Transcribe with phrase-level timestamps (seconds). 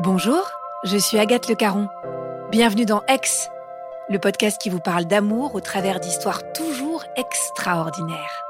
[0.00, 0.48] Bonjour,
[0.84, 1.88] je suis Agathe Le Caron.
[2.52, 3.50] Bienvenue dans Ex
[4.08, 8.44] le podcast qui vous parle d'amour au travers d'histoires toujours extraordinaires.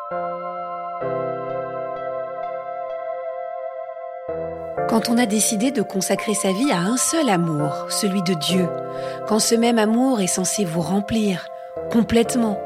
[4.91, 8.69] Quand on a décidé de consacrer sa vie à un seul amour, celui de Dieu,
[9.27, 11.49] quand ce même amour est censé vous remplir
[11.91, 12.61] complètement,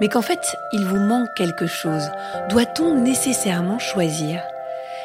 [0.00, 2.10] mais qu'en fait il vous manque quelque chose,
[2.48, 4.42] doit-on nécessairement choisir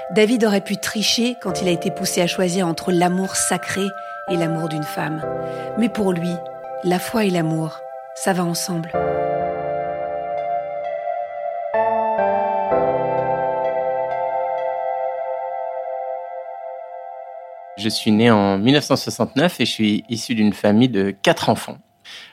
[0.09, 3.85] David aurait pu tricher quand il a été poussé à choisir entre l'amour sacré
[4.29, 5.21] et l'amour d'une femme.
[5.77, 6.31] Mais pour lui,
[6.85, 7.81] la foi et l'amour,
[8.15, 8.89] ça va ensemble.
[17.77, 21.79] Je suis né en 1969 et je suis issu d'une famille de quatre enfants.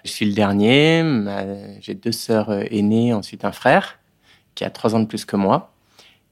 [0.04, 1.02] Je suis le dernier,
[1.80, 3.98] j'ai deux sœurs euh, aînées, ensuite un frère
[4.54, 5.72] qui a trois ans de plus que moi.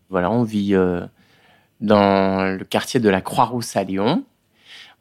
[0.09, 1.05] Voilà, on vit euh,
[1.83, 4.25] dans le quartier de la Croix-Rousse à Lyon.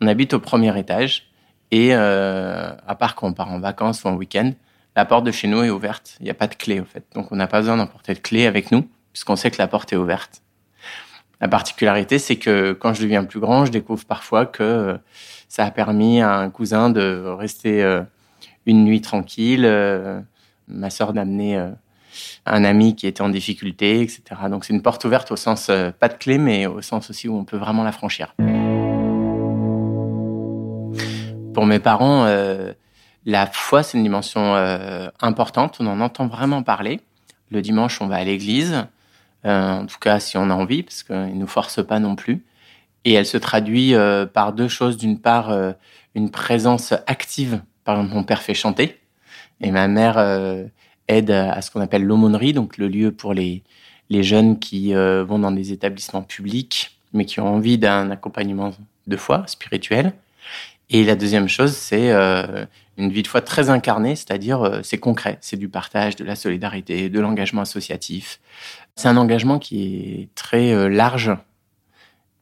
[0.01, 1.31] On habite au premier étage
[1.71, 4.51] et euh, à part quand on part en vacances ou en week-end,
[4.95, 6.17] la porte de chez nous est ouverte.
[6.19, 7.05] Il n'y a pas de clé, en fait.
[7.15, 9.93] Donc, on n'a pas besoin d'emporter de clé avec nous, puisqu'on sait que la porte
[9.93, 10.41] est ouverte.
[11.39, 14.97] La particularité, c'est que quand je deviens plus grand, je découvre parfois que euh,
[15.47, 18.01] ça a permis à un cousin de rester euh,
[18.65, 20.19] une nuit tranquille, euh,
[20.67, 21.59] ma sœur d'amener
[22.45, 24.21] un ami qui était en difficulté, etc.
[24.49, 25.67] Donc, c'est une porte ouverte au sens,
[25.99, 28.33] pas de clé, mais au sens aussi où on peut vraiment la franchir.
[31.53, 32.73] Pour mes parents, euh,
[33.25, 35.77] la foi, c'est une dimension euh, importante.
[35.79, 37.01] On en entend vraiment parler.
[37.49, 38.85] Le dimanche, on va à l'église.
[39.45, 42.15] Euh, en tout cas, si on a envie, parce qu'ils ne nous forcent pas non
[42.15, 42.43] plus.
[43.03, 43.95] Et elle se traduit
[44.31, 44.95] par deux choses.
[44.95, 45.51] D'une part,
[46.13, 47.61] une présence active.
[47.83, 48.99] Par exemple, mon père fait chanter.
[49.59, 50.17] Et ma mère
[51.11, 53.63] à ce qu'on appelle l'aumônerie, donc le lieu pour les,
[54.09, 58.71] les jeunes qui vont dans des établissements publics, mais qui ont envie d'un accompagnement
[59.07, 60.13] de foi spirituel.
[60.93, 62.65] Et la deuxième chose, c'est euh,
[62.97, 66.35] une vie de foi très incarnée, c'est-à-dire euh, c'est concret, c'est du partage, de la
[66.35, 68.41] solidarité, de l'engagement associatif.
[68.97, 71.31] C'est un engagement qui est très euh, large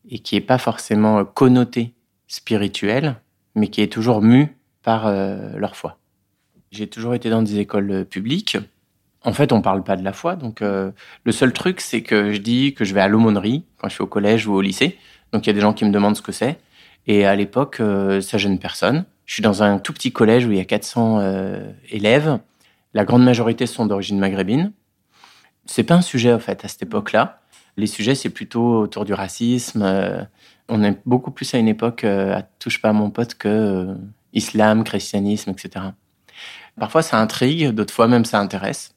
[0.09, 1.93] et qui n'est pas forcément connoté
[2.27, 3.17] spirituel,
[3.53, 5.99] mais qui est toujours mu par leur foi.
[6.71, 8.57] J'ai toujours été dans des écoles publiques.
[9.23, 12.37] En fait, on parle pas de la foi, donc le seul truc, c'est que je
[12.37, 14.97] dis que je vais à l'aumônerie quand je suis au collège ou au lycée.
[15.31, 16.59] Donc il y a des gens qui me demandent ce que c'est.
[17.07, 19.05] Et à l'époque, euh, ça gêne personne.
[19.25, 22.39] Je suis dans un tout petit collège où il y a 400 euh, élèves.
[22.93, 24.71] La grande majorité sont d'origine maghrébine.
[25.65, 27.41] C'est pas un sujet, en fait, à cette époque-là.
[27.77, 29.81] Les sujets, c'est plutôt autour du racisme.
[29.83, 30.23] Euh,
[30.67, 33.95] on est beaucoup plus à une époque à touche pas à mon pote que
[34.33, 35.85] islam, christianisme, etc.
[36.79, 38.93] Parfois, ça intrigue, d'autres fois même, ça intéresse.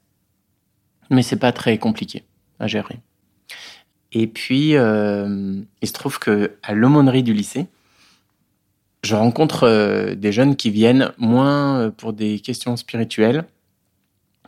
[1.10, 2.24] Mais c'est pas très compliqué
[2.58, 3.00] à gérer.
[4.12, 4.76] Et puis, il
[5.88, 7.66] se trouve que à l'aumônerie du lycée,
[9.04, 13.44] je rencontre euh, des jeunes qui viennent moins euh, pour des questions spirituelles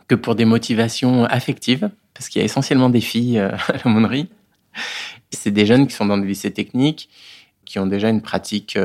[0.07, 4.29] que pour des motivations affectives, parce qu'il y a essentiellement des filles euh, à l'aumônerie.
[5.31, 7.09] C'est des jeunes qui sont dans des lycées techniques,
[7.65, 8.77] qui ont déjà une pratique,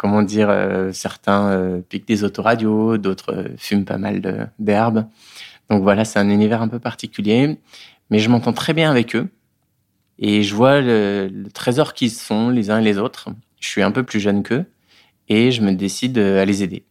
[0.00, 0.50] comment dire,
[0.92, 5.06] certains piquent des autoradios, d'autres fument pas mal d'herbes.
[5.68, 7.58] Donc voilà, c'est un univers un peu particulier,
[8.08, 9.28] mais je m'entends très bien avec eux.
[10.18, 13.28] Et je vois le, le trésor qu'ils sont les uns et les autres.
[13.60, 14.64] Je suis un peu plus jeune qu'eux
[15.28, 16.84] et je me décide à les aider,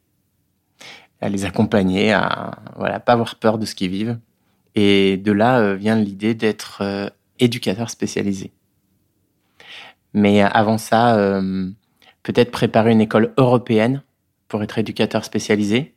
[1.19, 4.19] à les accompagner, à voilà, pas avoir peur de ce qu'ils vivent.
[4.75, 7.09] Et de là euh, vient l'idée d'être euh,
[7.39, 8.51] éducateur spécialisé.
[10.13, 11.69] Mais avant ça, euh,
[12.23, 14.03] peut-être préparer une école européenne
[14.47, 15.93] pour être éducateur spécialisé.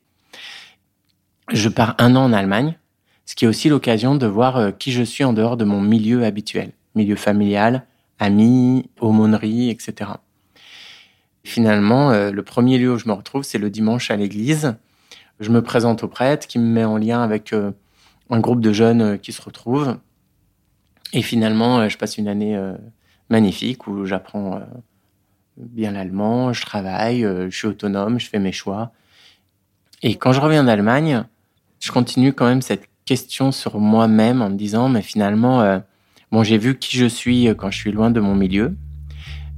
[1.53, 2.79] Je pars un an en Allemagne,
[3.27, 6.25] ce qui est aussi l'occasion de voir qui je suis en dehors de mon milieu
[6.25, 7.87] habituel, milieu familial,
[8.19, 10.13] amis, aumônerie, etc.
[11.45, 14.77] Finalement, euh, le premier lieu où je me retrouve, c'est le dimanche à l'église.
[15.41, 17.73] Je me présente au prêtre qui me met en lien avec euh,
[18.31, 19.97] un groupe de jeunes euh, qui se retrouvent.
[21.13, 22.59] Et finalement, je passe une année
[23.29, 24.63] magnifique où j'apprends
[25.56, 28.93] bien l'allemand, je travaille, je suis autonome, je fais mes choix.
[30.02, 31.25] Et quand je reviens d'Allemagne,
[31.81, 35.81] je continue quand même cette question sur moi-même en me disant, mais finalement,
[36.32, 38.75] Bon, j'ai vu qui je suis quand je suis loin de mon milieu,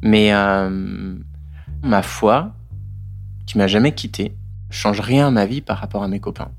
[0.03, 1.15] mais euh,
[1.85, 2.53] ma foi,
[3.47, 4.35] qui m'a jamais quitté,
[4.71, 6.51] change rien à ma vie par rapport à mes copains.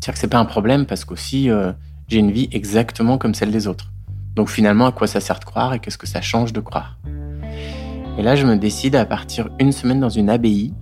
[0.00, 1.72] C'est-à-dire que c'est pas un problème parce qu'aussi euh,
[2.08, 3.92] j'ai une vie exactement comme celle des autres.
[4.34, 6.96] Donc finalement, à quoi ça sert de croire et qu'est-ce que ça change de croire?
[8.18, 10.74] Et là, je me décide à partir une semaine dans une abbaye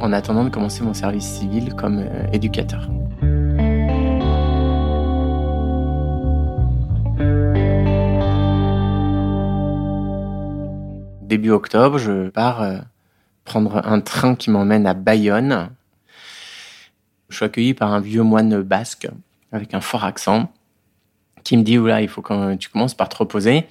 [0.00, 2.88] en attendant de commencer mon service civil comme euh, éducateur.
[11.22, 12.78] Début octobre, je pars euh,
[13.44, 15.70] prendre un train qui m'emmène à Bayonne.
[17.30, 19.08] Je suis accueilli par un vieux moine basque
[19.50, 20.52] avec un fort accent
[21.42, 23.66] qui me dit oula, il faut que tu commences par te reposer.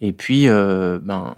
[0.00, 1.34] Et puis, euh, ben,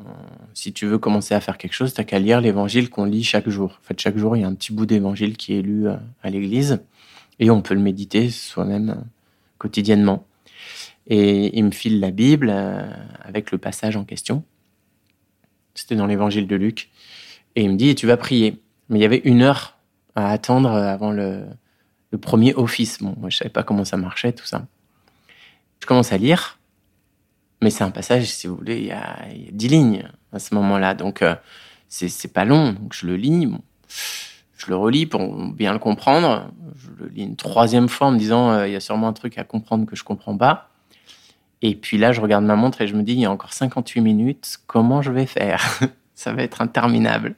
[0.53, 3.49] si tu veux commencer à faire quelque chose, t'as qu'à lire l'évangile qu'on lit chaque
[3.49, 3.79] jour.
[3.81, 5.97] En fait, chaque jour, il y a un petit bout d'évangile qui est lu euh,
[6.23, 6.83] à l'église
[7.39, 9.03] et on peut le méditer soi-même euh,
[9.59, 10.27] quotidiennement.
[11.07, 12.51] Et il me file la Bible
[13.25, 14.45] avec le passage en question.
[15.75, 16.91] C'était dans l'évangile de Luc.
[17.57, 18.61] Et il me dit, tu vas prier.
[18.89, 19.77] Mais il y avait une heure
[20.15, 21.47] à attendre avant le,
[22.21, 23.03] premier office.
[23.03, 24.67] Bon, moi, je savais pas comment ça marchait, tout ça.
[25.81, 26.60] Je commence à lire,
[27.63, 29.19] mais c'est un passage, si vous voulez, il y a,
[29.53, 31.35] dix lignes à ce moment-là, donc euh,
[31.89, 32.73] c'est pas long.
[32.73, 33.61] Donc je le lis, bon,
[34.57, 36.51] je le relis pour bien le comprendre.
[36.77, 39.13] Je le lis une troisième fois en me disant, euh, il y a sûrement un
[39.13, 40.71] truc à comprendre que je comprends pas.
[41.63, 43.53] Et puis là, je regarde ma montre et je me dis, il y a encore
[43.53, 45.81] 58 minutes, comment je vais faire?
[46.15, 47.35] Ça va être interminable.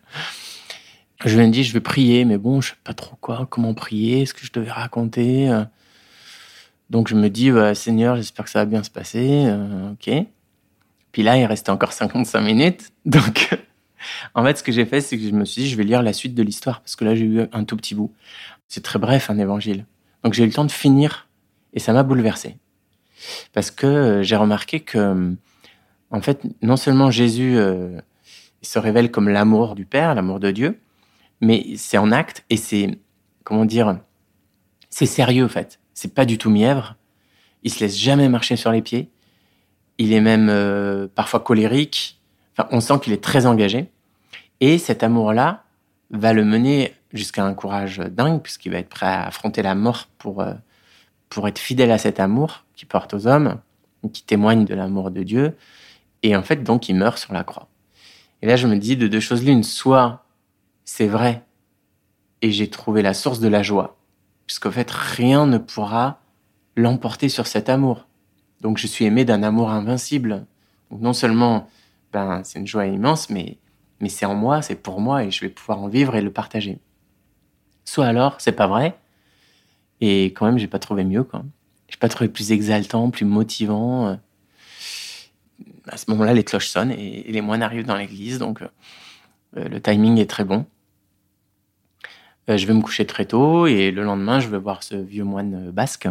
[1.24, 4.22] Je me dis, je vais prier, mais bon, je sais pas trop quoi, comment prier,
[4.22, 5.64] est-ce que je devais raconter euh?
[6.92, 10.26] Donc je me dis, Seigneur, j'espère que ça va bien se passer, euh, ok.
[11.10, 13.58] Puis là, il restait encore 55 minutes, donc
[14.34, 16.02] en fait, ce que j'ai fait, c'est que je me suis dit, je vais lire
[16.02, 18.12] la suite de l'histoire, parce que là, j'ai eu un tout petit bout.
[18.68, 19.86] C'est très bref, un évangile.
[20.22, 21.28] Donc j'ai eu le temps de finir,
[21.72, 22.58] et ça m'a bouleversé.
[23.54, 25.34] Parce que euh, j'ai remarqué que,
[26.10, 27.56] en fait, non seulement Jésus
[28.60, 30.78] se révèle comme l'amour du Père, l'amour de Dieu,
[31.40, 32.98] mais c'est en acte et c'est,
[33.44, 33.98] comment dire,
[34.90, 35.78] c'est sérieux en fait.
[36.02, 36.96] C'est pas du tout mièvre.
[37.62, 39.08] Il se laisse jamais marcher sur les pieds.
[39.98, 42.20] Il est même euh, parfois colérique.
[42.58, 43.88] Enfin, on sent qu'il est très engagé.
[44.58, 45.62] Et cet amour-là
[46.10, 50.08] va le mener jusqu'à un courage dingue, puisqu'il va être prêt à affronter la mort
[50.18, 50.54] pour, euh,
[51.28, 53.60] pour être fidèle à cet amour qu'il porte aux hommes,
[54.12, 55.56] qui témoigne de l'amour de Dieu.
[56.24, 57.68] Et en fait, donc, il meurt sur la croix.
[58.42, 59.62] Et là, je me dis de deux choses l'une.
[59.62, 60.24] Soit
[60.84, 61.44] c'est vrai.
[62.40, 64.01] Et j'ai trouvé la source de la joie.
[64.52, 66.20] Puisqu'en fait, rien ne pourra
[66.76, 68.06] l'emporter sur cet amour.
[68.60, 70.44] Donc je suis aimé d'un amour invincible.
[70.90, 71.70] Donc non seulement,
[72.12, 73.56] ben, c'est une joie immense, mais,
[74.00, 76.30] mais c'est en moi, c'est pour moi, et je vais pouvoir en vivre et le
[76.30, 76.78] partager.
[77.86, 78.98] Soit alors, c'est pas vrai,
[80.02, 81.44] et quand même, j'ai pas trouvé mieux, quoi.
[81.88, 84.18] J'ai pas trouvé plus exaltant, plus motivant.
[85.88, 88.68] À ce moment-là, les cloches sonnent et, les moines arrivent dans l'église, donc euh,
[89.66, 90.66] le timing est très bon.
[92.48, 95.24] Euh, je vais me coucher très tôt et le lendemain, je vais voir ce vieux
[95.24, 96.08] moine euh, basque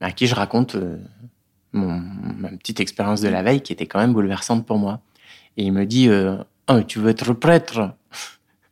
[0.00, 0.76] à qui je raconte
[1.72, 5.00] mon, ma petite expérience de la veille qui était quand même bouleversante pour moi.
[5.58, 6.08] Et il me dit
[6.68, 7.94] oh, Tu veux être prêtre?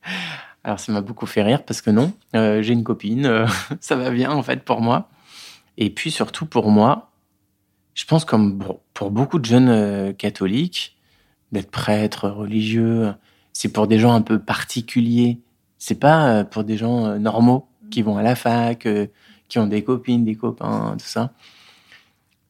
[0.65, 3.47] Alors ça m'a beaucoup fait rire parce que non, j'ai une copine,
[3.81, 5.11] ça va bien en fait pour moi.
[5.77, 7.11] Et puis surtout pour moi,
[7.93, 8.65] je pense comme
[8.95, 10.97] pour beaucoup de jeunes catholiques,
[11.53, 13.13] d'être prêtre, religieux,
[13.53, 15.41] c'est pour des gens un peu particuliers.
[15.79, 19.07] C'est pas euh, pour des gens euh, normaux qui vont à la fac, euh,
[19.49, 21.33] qui ont des copines, des copains, tout ça.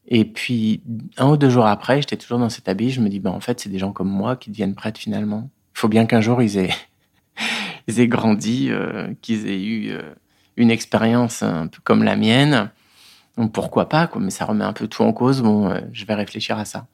[0.08, 0.82] Et puis,
[1.18, 2.90] un ou deux jours après, j'étais toujours dans cet habit.
[2.90, 5.50] Je me dis, ben, en fait, c'est des gens comme moi qui deviennent prêtres finalement.
[5.76, 6.74] Il faut bien qu'un jour, ils aient,
[7.88, 8.70] ils aient grandi,
[9.20, 9.92] qu'ils aient eu
[10.56, 12.70] une expérience un peu comme la mienne.
[13.36, 14.22] Donc, pourquoi pas, quoi.
[14.22, 15.42] Mais ça remet un peu tout en cause.
[15.42, 16.86] Bon, je vais réfléchir à ça.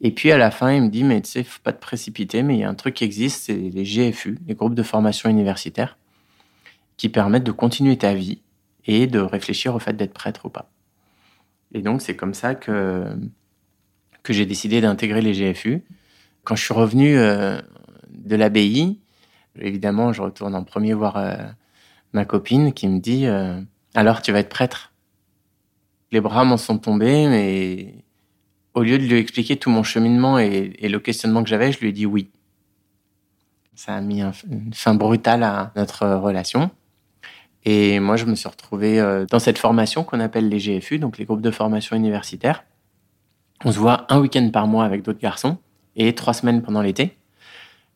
[0.00, 2.42] Et puis à la fin, il me dit, mais tu sais, faut pas te précipiter,
[2.42, 5.28] mais il y a un truc qui existe, c'est les GFU, les groupes de formation
[5.28, 5.98] universitaire,
[6.96, 8.40] qui permettent de continuer ta vie
[8.86, 10.70] et de réfléchir au fait d'être prêtre ou pas.
[11.72, 13.06] Et donc c'est comme ça que,
[14.22, 15.84] que j'ai décidé d'intégrer les GFU.
[16.44, 17.60] Quand je suis revenu euh,
[18.10, 18.98] de l'abbaye,
[19.58, 21.36] évidemment, je retourne en premier voir euh,
[22.12, 23.60] ma copine qui me dit, euh,
[23.94, 24.92] alors tu vas être prêtre?
[26.12, 27.94] Les bras m'en sont tombés, mais
[28.74, 31.88] au lieu de lui expliquer tout mon cheminement et, le questionnement que j'avais, je lui
[31.88, 32.30] ai dit oui.
[33.74, 36.70] Ça a mis une fin brutale à notre relation.
[37.64, 41.18] Et moi, je me suis retrouvé euh, dans cette formation qu'on appelle les GFU, donc
[41.18, 42.64] les groupes de formation universitaire.
[43.64, 45.58] On se voit un week-end par mois avec d'autres garçons
[45.96, 47.18] et trois semaines pendant l'été.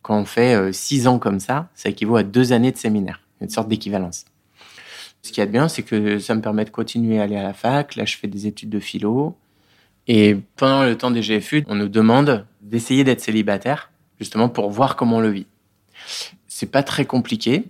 [0.02, 3.20] Quand on fait euh, six ans comme ça, ça équivaut à deux années de séminaire,
[3.40, 4.26] une sorte d'équivalence.
[5.22, 7.54] Ce qui est bien, c'est que ça me permet de continuer à aller à la
[7.54, 7.96] fac.
[7.96, 9.34] Là, je fais des études de philo.
[10.06, 14.96] Et pendant le temps des GFU, on nous demande d'essayer d'être célibataire, justement pour voir
[14.96, 15.46] comment on le vit.
[16.46, 17.64] C'est pas très compliqué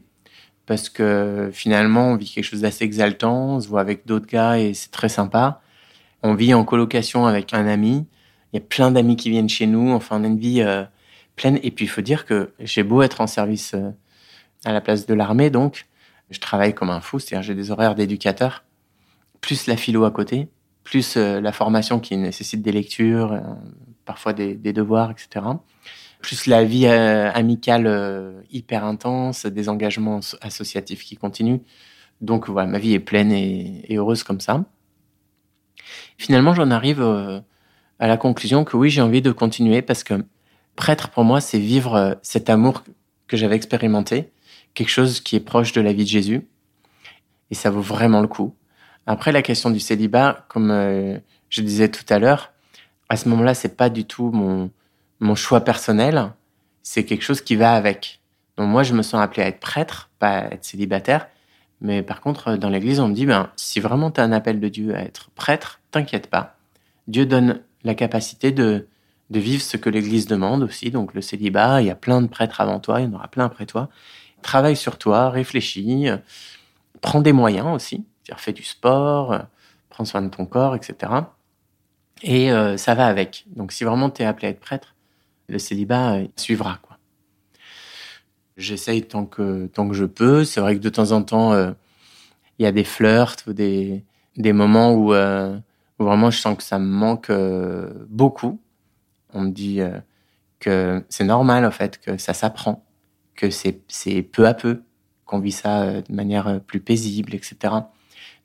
[0.66, 4.58] parce que finalement, on vit quelque chose d'assez exaltant, on se voit avec d'autres gars
[4.58, 5.60] et c'est très sympa.
[6.22, 8.06] On vit en colocation avec un ami.
[8.52, 9.92] Il y a plein d'amis qui viennent chez nous.
[9.92, 10.84] Enfin, on a une vie euh,
[11.36, 11.58] pleine.
[11.62, 13.90] Et puis, il faut dire que j'ai beau être en service euh,
[14.64, 15.86] à la place de l'armée, donc
[16.30, 17.18] je travaille comme un fou.
[17.18, 18.64] C'est-à-dire, j'ai des horaires d'éducateur,
[19.42, 20.48] plus la philo à côté,
[20.84, 23.40] plus euh, la formation qui nécessite des lectures,
[24.04, 25.44] parfois des, des, devoirs, etc.
[26.20, 31.60] Plus la vie amicale hyper intense, des engagements associatifs qui continuent.
[32.20, 34.64] Donc voilà, ma vie est pleine et, et heureuse comme ça.
[36.18, 37.40] Finalement, j'en arrive euh,
[37.98, 40.24] à la conclusion que oui, j'ai envie de continuer parce que
[40.76, 42.82] prêtre, pour moi, c'est vivre euh, cet amour
[43.26, 44.30] que j'avais expérimenté,
[44.74, 46.46] quelque chose qui est proche de la vie de Jésus.
[47.50, 48.54] Et ça vaut vraiment le coup.
[49.06, 51.18] Après, la question du célibat, comme euh,
[51.50, 52.52] je disais tout à l'heure,
[53.08, 54.70] à ce moment-là, c'est pas du tout mon,
[55.20, 56.32] mon choix personnel.
[56.82, 58.20] C'est quelque chose qui va avec.
[58.56, 61.28] Donc moi, je me sens appelé à être prêtre, pas à être célibataire.
[61.80, 64.60] Mais par contre, dans l'église, on me dit, ben, si vraiment tu as un appel
[64.60, 66.56] de Dieu à être prêtre, t'inquiète pas.
[67.08, 68.86] Dieu donne la capacité de,
[69.30, 70.90] de vivre ce que l'église demande aussi.
[70.90, 73.28] Donc le célibat, il y a plein de prêtres avant toi, il y en aura
[73.28, 73.90] plein après toi.
[74.42, 76.08] Travaille sur toi, réfléchis,
[77.00, 78.04] prends des moyens aussi.
[78.24, 79.38] C'est-à-dire fais du sport,
[79.90, 81.12] prends soin de ton corps, etc.
[82.22, 83.44] Et euh, ça va avec.
[83.54, 84.94] Donc si vraiment tu es appelé à être prêtre,
[85.48, 86.78] le célibat euh, suivra.
[86.82, 86.98] quoi.
[88.56, 90.44] J'essaye tant que, tant que je peux.
[90.44, 91.72] C'est vrai que de temps en temps, euh,
[92.58, 94.04] il y a des flirts ou des,
[94.36, 95.58] des moments où, euh,
[95.98, 98.60] où, vraiment je sens que ça me manque euh, beaucoup.
[99.32, 99.98] On me dit euh,
[100.60, 102.84] que c'est normal, en fait, que ça s'apprend,
[103.34, 103.82] que c'est,
[104.22, 104.82] peu à peu
[105.24, 107.74] qu'on vit ça euh, de manière plus paisible, etc.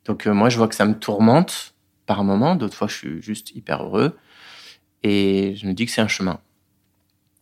[0.06, 1.74] Donc moi, je vois que ça me tourmente
[2.06, 2.56] par moment.
[2.56, 4.18] D'autres fois, je suis juste hyper heureux.
[5.04, 6.40] Et je me dis que c'est un chemin.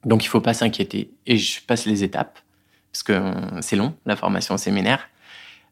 [0.06, 1.12] Donc il faut pas s'inquiéter.
[1.26, 2.40] Et je passe les étapes
[2.92, 5.08] parce que euh, c'est long, la formation au séminaire.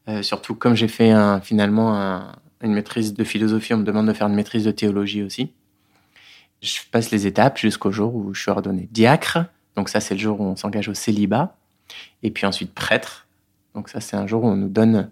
[0.08, 4.14] Euh, surtout comme j'ai fait finalement un, une maîtrise de philosophie, on me demande de
[4.14, 5.52] faire une maîtrise de théologie aussi.
[6.62, 9.40] Je passe les étapes jusqu'au jour où je suis ordonné diacre.
[9.76, 11.58] Donc ça, c'est le jour où on s'engage au célibat.
[12.24, 13.28] Et puis ensuite prêtre.
[13.74, 15.10] Donc ça, c'est un jour où on nous donne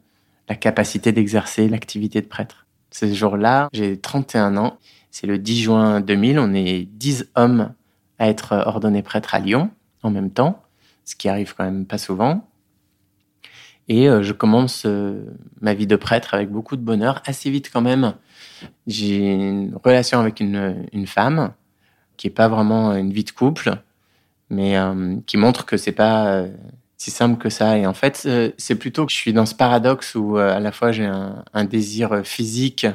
[0.50, 2.68] la capacité d'exercer l'activité de prêtre.
[2.92, 4.78] Ce jour-là, j'ai 31 ans.
[5.10, 6.40] C'est le 10 juin 2000.
[6.40, 7.74] On est 10 hommes
[8.20, 9.72] à être ordonnés prêtres à Lyon
[10.04, 10.64] en même temps
[11.06, 12.48] ce qui arrive quand même pas souvent.
[13.90, 15.26] Et euh, je commence euh,
[15.62, 17.22] ma vie de prêtre avec beaucoup de bonheur.
[17.26, 18.14] Assez vite quand même,
[18.88, 21.54] j'ai une relation avec une, femme
[22.16, 23.76] qui est pas vraiment une vie de couple,
[24.50, 26.46] mais euh, qui montre que c'est pas
[26.98, 27.78] si simple que ça.
[27.78, 30.72] Et en fait, euh, c'est plutôt que je suis dans ce paradoxe où à la
[30.72, 32.86] fois j'ai un, désir physique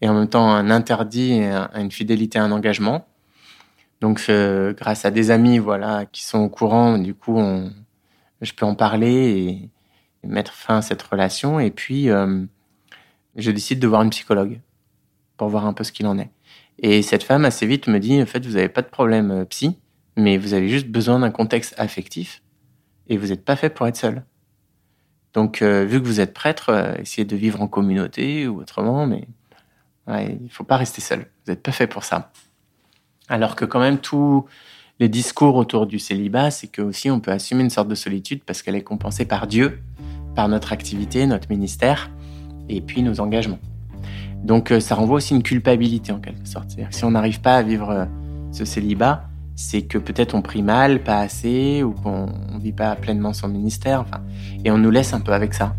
[0.00, 3.06] et en même temps un interdit et un, une fidélité, un engagement.
[4.00, 7.40] Donc, euh, grâce à des amis, voilà, qui sont au courant, du coup,
[8.42, 9.48] je peux en parler et,
[10.24, 11.60] et, mettre fin à cette relation.
[11.60, 12.44] Et puis, euh,
[13.36, 14.60] je décide de voir une psychologue
[15.36, 16.30] pour voir un peu ce qu'il en est.
[16.78, 19.44] Et cette femme, assez vite, me dit, en fait, vous n'avez pas de problème euh,
[19.46, 19.78] psy,
[20.16, 22.42] mais vous avez juste besoin d'un contexte affectif
[23.08, 24.24] et vous n'êtes pas fait pour être seul.
[25.34, 29.06] Donc, euh, vu que vous êtes prêtre, euh, essayez de vivre en communauté ou autrement,
[29.06, 29.28] mais
[30.08, 31.26] il ne faut pas rester seul.
[31.44, 32.32] Vous n'êtes pas fait pour ça.
[33.28, 34.46] Alors que quand même tous
[34.98, 38.42] les discours autour du célibat, c'est que aussi on peut assumer une sorte de solitude
[38.44, 39.80] parce qu'elle est compensée par Dieu,
[40.34, 42.10] par notre activité, notre ministère
[42.68, 43.58] et puis nos engagements.
[44.42, 46.76] Donc euh, ça renvoie aussi une culpabilité en quelque sorte.
[46.90, 48.08] Si on n'arrive pas à vivre
[48.52, 52.94] ce célibat, c'est que peut-être on prie mal, pas assez, ou qu'on ne vit pas
[52.94, 54.04] pleinement son ministère,
[54.64, 55.74] et on nous laisse un peu avec ça.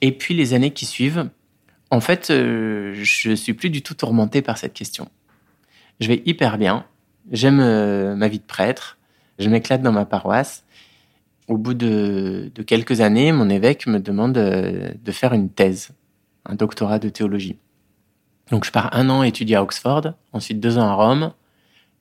[0.00, 1.28] Et puis les années qui suivent,
[1.90, 5.08] en fait, euh, je suis plus du tout tourmenté par cette question.
[6.00, 6.84] Je vais hyper bien.
[7.32, 8.98] J'aime euh, ma vie de prêtre.
[9.38, 10.64] Je m'éclate dans ma paroisse.
[11.48, 15.90] Au bout de, quelques années, mon évêque me demande de, de, faire une thèse,
[16.44, 17.56] un doctorat de théologie.
[18.50, 21.32] Donc je pars un an étudier à Oxford, ensuite deux ans à Rome,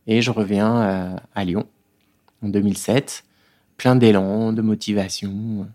[0.06, 1.66] et je reviens à, à Lyon
[2.44, 3.24] en 2007,
[3.78, 5.68] plein d'élan, de motivation.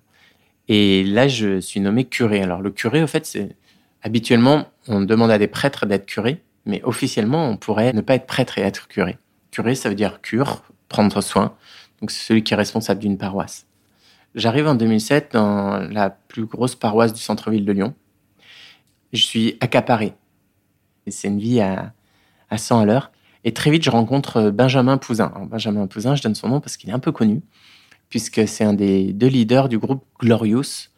[0.69, 2.43] Et là, je suis nommé curé.
[2.43, 3.57] Alors, le curé, au fait, c'est
[4.03, 8.27] habituellement, on demande à des prêtres d'être curés, mais officiellement, on pourrait ne pas être
[8.27, 9.19] prêtre et être curé.
[9.51, 11.55] Curé, ça veut dire cure, prendre soin.
[12.03, 13.67] Donc, celui qui est responsable d'une paroisse.
[14.35, 17.95] J'arrive en 2007 dans la plus grosse paroisse du centre-ville de Lyon.
[19.13, 20.15] Je suis accaparé.
[21.07, 21.95] C'est une vie à,
[22.51, 23.13] à 100 à l'heure.
[23.45, 25.33] Et très vite, je rencontre Benjamin Pouzin.
[25.49, 27.41] Benjamin Pouzin, je donne son nom parce qu'il est un peu connu
[28.13, 30.91] puisque c'est un des deux leaders du groupe Glorious,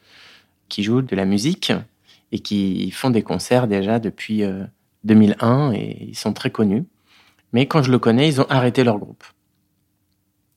[0.68, 1.72] qui joue de la musique
[2.32, 4.42] et qui font des concerts déjà depuis
[5.04, 6.84] 2001 et ils sont très connus.
[7.52, 9.22] Mais quand je le connais, ils ont arrêté leur groupe.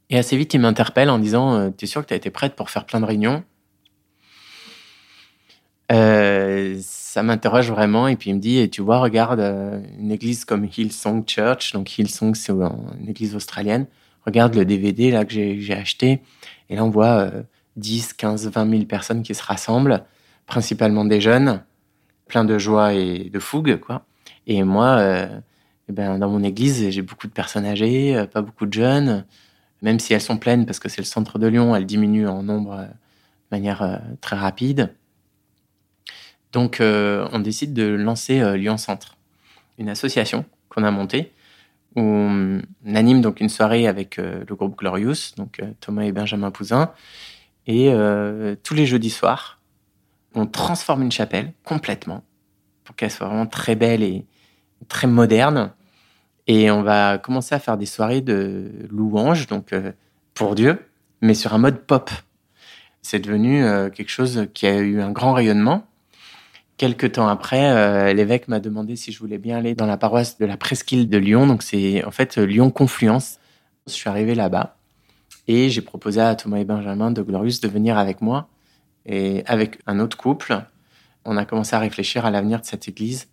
[0.10, 2.56] Et assez vite, il m'interpelle en disant Tu es sûr que tu as été prête
[2.56, 3.44] pour faire plein de réunions?
[5.92, 8.08] Euh, ça m'interroge vraiment.
[8.08, 11.74] Et puis il me dit, tu vois, regarde euh, une église comme Hillsong Church.
[11.74, 13.88] Donc Hillsong, c'est une église australienne.
[14.26, 16.22] Regarde le DVD là que j'ai acheté.
[16.70, 17.32] Et là, on voit
[17.78, 20.04] 10, 15, 20 000 personnes qui se rassemblent,
[20.46, 21.64] principalement des jeunes,
[22.28, 24.06] plein de joie et de fougue, quoi.
[24.48, 25.28] Et moi, euh,
[25.88, 29.26] eh ben, dans mon église, j'ai beaucoup de personnes âgées, euh, pas beaucoup de jeunes.
[29.82, 32.44] Même si elles sont pleines parce que c'est le centre de Lyon, elles diminuent en
[32.44, 32.88] nombre de
[33.52, 34.92] manière très rapide.
[36.52, 39.18] Donc, euh, on décide de lancer euh, Lyon Centre,
[39.78, 41.32] une association qu'on a montée
[41.96, 42.62] où on
[42.94, 46.92] anime donc une soirée avec euh, le groupe Glorious, donc Thomas et Benjamin Pouzin,
[47.66, 47.92] et
[48.64, 49.60] tous les jeudis soirs,
[50.34, 52.24] on transforme une chapelle complètement
[52.86, 54.26] pour qu'elle soit vraiment très belle et
[54.88, 55.74] très moderne.
[56.48, 59.76] Et on va commencer à faire des soirées de louanges, donc
[60.34, 60.80] pour Dieu,
[61.22, 62.10] mais sur un mode pop.
[63.02, 65.86] C'est devenu quelque chose qui a eu un grand rayonnement.
[66.78, 70.38] Quelques temps après, euh, l'évêque m'a demandé si je voulais bien aller dans la paroisse
[70.38, 71.48] de la Presqu'île de Lyon.
[71.48, 73.40] Donc c'est en fait Lyon Confluence.
[73.88, 74.78] Je suis arrivé là-bas
[75.48, 78.48] et j'ai proposé à Thomas et Benjamin de Glorious de venir avec moi
[79.08, 80.62] et avec un autre couple.
[81.26, 83.28] On a commencé à réfléchir à l'avenir de cette église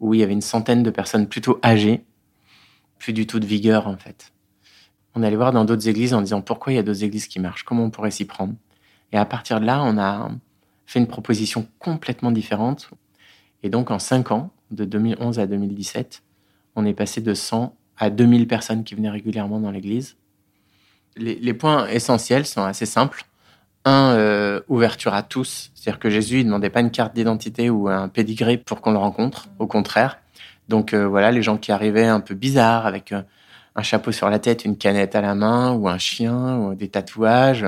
[0.00, 2.02] où il y avait une centaine de personnes plutôt âgées,
[3.02, 4.32] plus du tout de vigueur en fait.
[5.16, 7.40] On allait voir dans d'autres églises en disant pourquoi il y a d'autres églises qui
[7.40, 8.54] marchent, comment on pourrait s'y prendre?
[9.10, 10.30] Et à partir de là, on a
[10.86, 12.90] fait une proposition complètement différente.
[13.64, 16.22] Et donc, en cinq ans, de 2011 à 2017,
[16.76, 20.16] on est passé de 100 à 2000 personnes qui venaient régulièrement dans l'église.
[21.16, 23.24] Les, points essentiels sont assez simples.
[23.84, 25.72] Un, euh, ouverture à tous.
[25.74, 28.98] C'est-à-dire que Jésus, ne demandait pas une carte d'identité ou un pédigré pour qu'on le
[28.98, 29.48] rencontre.
[29.58, 30.18] Au contraire.
[30.68, 33.22] Donc, euh, voilà, les gens qui arrivaient un peu bizarres avec euh,
[33.76, 36.88] un chapeau sur la tête, une canette à la main ou un chien ou des
[36.88, 37.66] tatouages,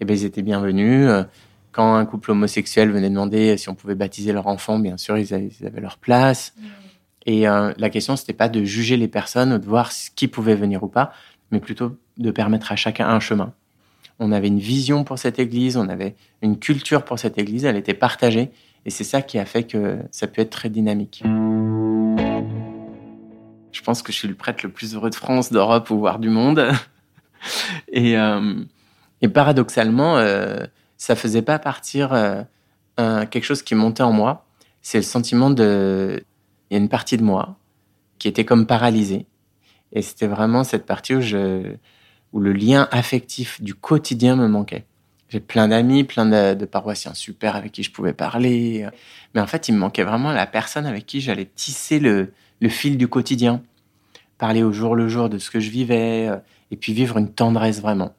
[0.00, 1.08] eh ben, ils étaient bienvenus.
[1.72, 5.34] Quand un couple homosexuel venait demander si on pouvait baptiser leur enfant, bien sûr, ils
[5.34, 6.52] avaient, leur place.
[6.56, 6.64] Mm.
[7.26, 10.54] Et euh, la question, c'était pas de juger les personnes ou de voir qui pouvait
[10.54, 11.12] venir ou pas,
[11.50, 13.52] mais plutôt de permettre à chacun un chemin.
[14.18, 17.76] On avait une vision pour cette église, on avait une culture pour cette église, elle
[17.76, 18.50] était partagée,
[18.86, 21.24] et c'est ça qui a fait que ça peut être très dynamique.
[23.74, 26.20] Je pense que je suis le prêtre le plus heureux de France, d'Europe ou voire
[26.20, 26.70] du monde.
[27.88, 28.54] et, euh,
[29.20, 30.64] et, paradoxalement, euh,
[30.96, 32.44] ça faisait pas partir euh,
[33.26, 34.46] quelque chose qui montait en moi.
[34.80, 36.22] C'est le sentiment de,
[36.70, 37.56] il y a une partie de moi
[38.20, 39.26] qui était comme paralysée.
[39.90, 41.74] Et c'était vraiment cette partie où je,
[42.32, 44.84] où le lien affectif du quotidien me manquait.
[45.28, 48.86] J'ai plein d'amis, plein de, paroissiens super avec qui je pouvais parler.
[49.34, 52.68] Mais en fait, il me manquait vraiment la personne avec qui j'allais tisser le, le
[52.68, 53.62] fil du quotidien.
[54.38, 56.36] Parler au jour le jour de ce que je vivais euh,
[56.70, 58.14] et puis vivre une tendresse vraiment.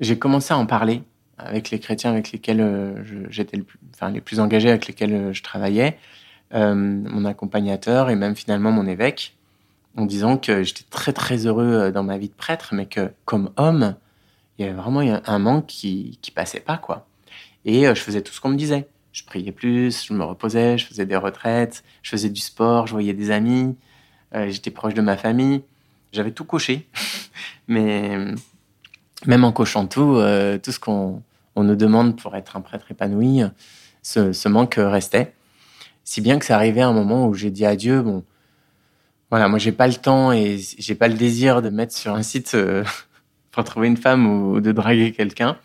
[0.00, 1.02] J'ai commencé à en parler
[1.38, 3.62] avec les chrétiens avec lesquels euh, j'étais
[3.94, 5.98] enfin les plus engagés avec lesquels euh, je travaillais,
[6.52, 9.34] mon accompagnateur et même finalement mon évêque,
[9.96, 13.50] en disant que j'étais très très heureux dans ma vie de prêtre, mais que comme
[13.56, 13.96] homme,
[14.58, 17.08] il y avait vraiment un manque qui qui passait pas quoi.
[17.64, 18.86] Et je faisais tout ce qu'on me disait.
[19.14, 22.92] Je priais plus, je me reposais, je faisais des retraites, je faisais du sport, je
[22.92, 23.74] voyais des amis,
[24.32, 25.62] j'étais proche de ma famille.
[26.12, 26.88] J'avais tout coché,
[27.68, 28.18] mais
[29.26, 31.22] même en cochant tout, euh, tout ce qu'on
[31.56, 33.42] on nous demande pour être un prêtre épanoui,
[34.02, 35.34] ce, manque restait.
[36.04, 38.24] Si bien que c'est arrivé à un moment où j'ai dit à Dieu, bon,
[39.30, 42.22] voilà, moi j'ai pas le temps et j'ai pas le désir de mettre sur un
[42.22, 42.84] site euh,
[43.50, 45.56] pour trouver une femme ou, de draguer quelqu'un.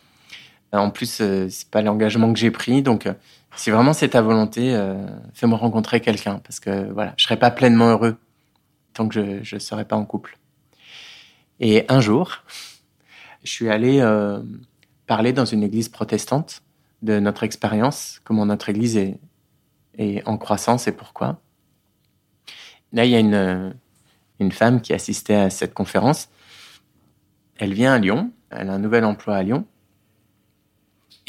[0.72, 3.08] En plus, euh, c'est pas l'engagement que j'ai pris, donc
[3.56, 4.78] si vraiment c'est ta volonté,
[5.34, 8.18] fais-moi rencontrer quelqu'un parce que voilà, je serais pas pleinement heureux
[8.94, 10.38] tant que je je serais pas en couple.
[11.60, 12.44] Et un jour,
[13.44, 14.42] je suis allé euh,
[15.08, 16.62] parler dans une église protestante
[17.02, 19.20] de notre expérience, comment notre église est,
[20.26, 21.42] en croissance et pourquoi.
[22.94, 23.74] Là, il y a euh,
[24.40, 26.30] une femme qui assistait à cette conférence.
[27.58, 29.66] Elle vient à Lyon, elle a un nouvel emploi à Lyon.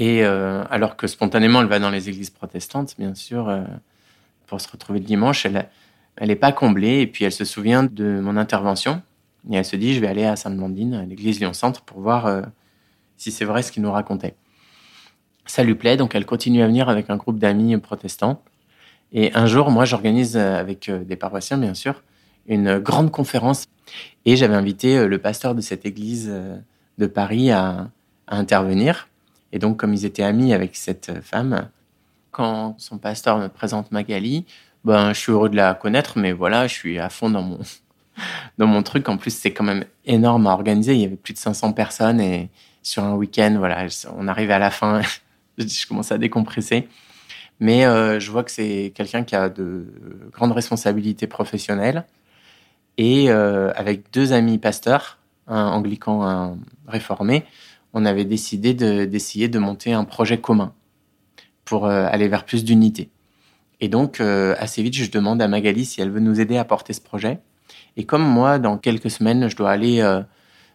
[0.00, 3.56] Et euh, alors que spontanément, elle va dans les églises protestantes, bien sûr,
[4.48, 5.68] pour se retrouver le dimanche, elle
[6.20, 7.02] n'est pas comblée.
[7.02, 9.02] Et puis, elle se souvient de mon intervention
[9.48, 12.42] et elle se dit, je vais aller à Sainte-Blandine, à l'église Lyon-Centre, pour voir euh,
[13.16, 14.34] si c'est vrai ce qu'il nous racontait.
[15.46, 18.42] Ça lui plaît, donc elle continue à venir avec un groupe d'amis protestants.
[19.12, 22.02] Et un jour, moi, j'organise euh, avec euh, des paroissiens, bien sûr,
[22.46, 23.66] une grande conférence.
[24.24, 26.32] Et j'avais invité le pasteur de cette église
[26.98, 27.90] de Paris à
[28.28, 29.09] intervenir.
[29.52, 31.68] Et donc, comme ils étaient amis avec cette femme,
[32.30, 34.46] quand son pasteur me présente Magali,
[34.84, 37.58] ben, je suis heureux de la connaître, mais voilà, je suis à fond dans mon,
[38.58, 39.08] dans mon truc.
[39.08, 40.94] En plus, c'est quand même énorme à organiser.
[40.94, 42.50] Il y avait plus de 500 personnes et
[42.82, 43.86] sur un week-end, voilà,
[44.16, 45.02] on arrivait à la fin.
[45.58, 46.88] je commence à décompresser.
[47.58, 49.86] Mais euh, je vois que c'est quelqu'un qui a de
[50.32, 52.06] grandes responsabilités professionnelles.
[52.96, 57.44] Et euh, avec deux amis pasteurs, un anglican, un réformé,
[57.92, 60.72] on avait décidé d'essayer de, monter un projet commun
[61.64, 63.10] pour euh, aller vers plus d'unité.
[63.80, 66.92] Et donc, assez vite, je demande à Magali si elle veut nous aider à porter
[66.92, 67.38] ce projet.
[67.96, 70.02] Et comme moi, dans quelques semaines, je dois aller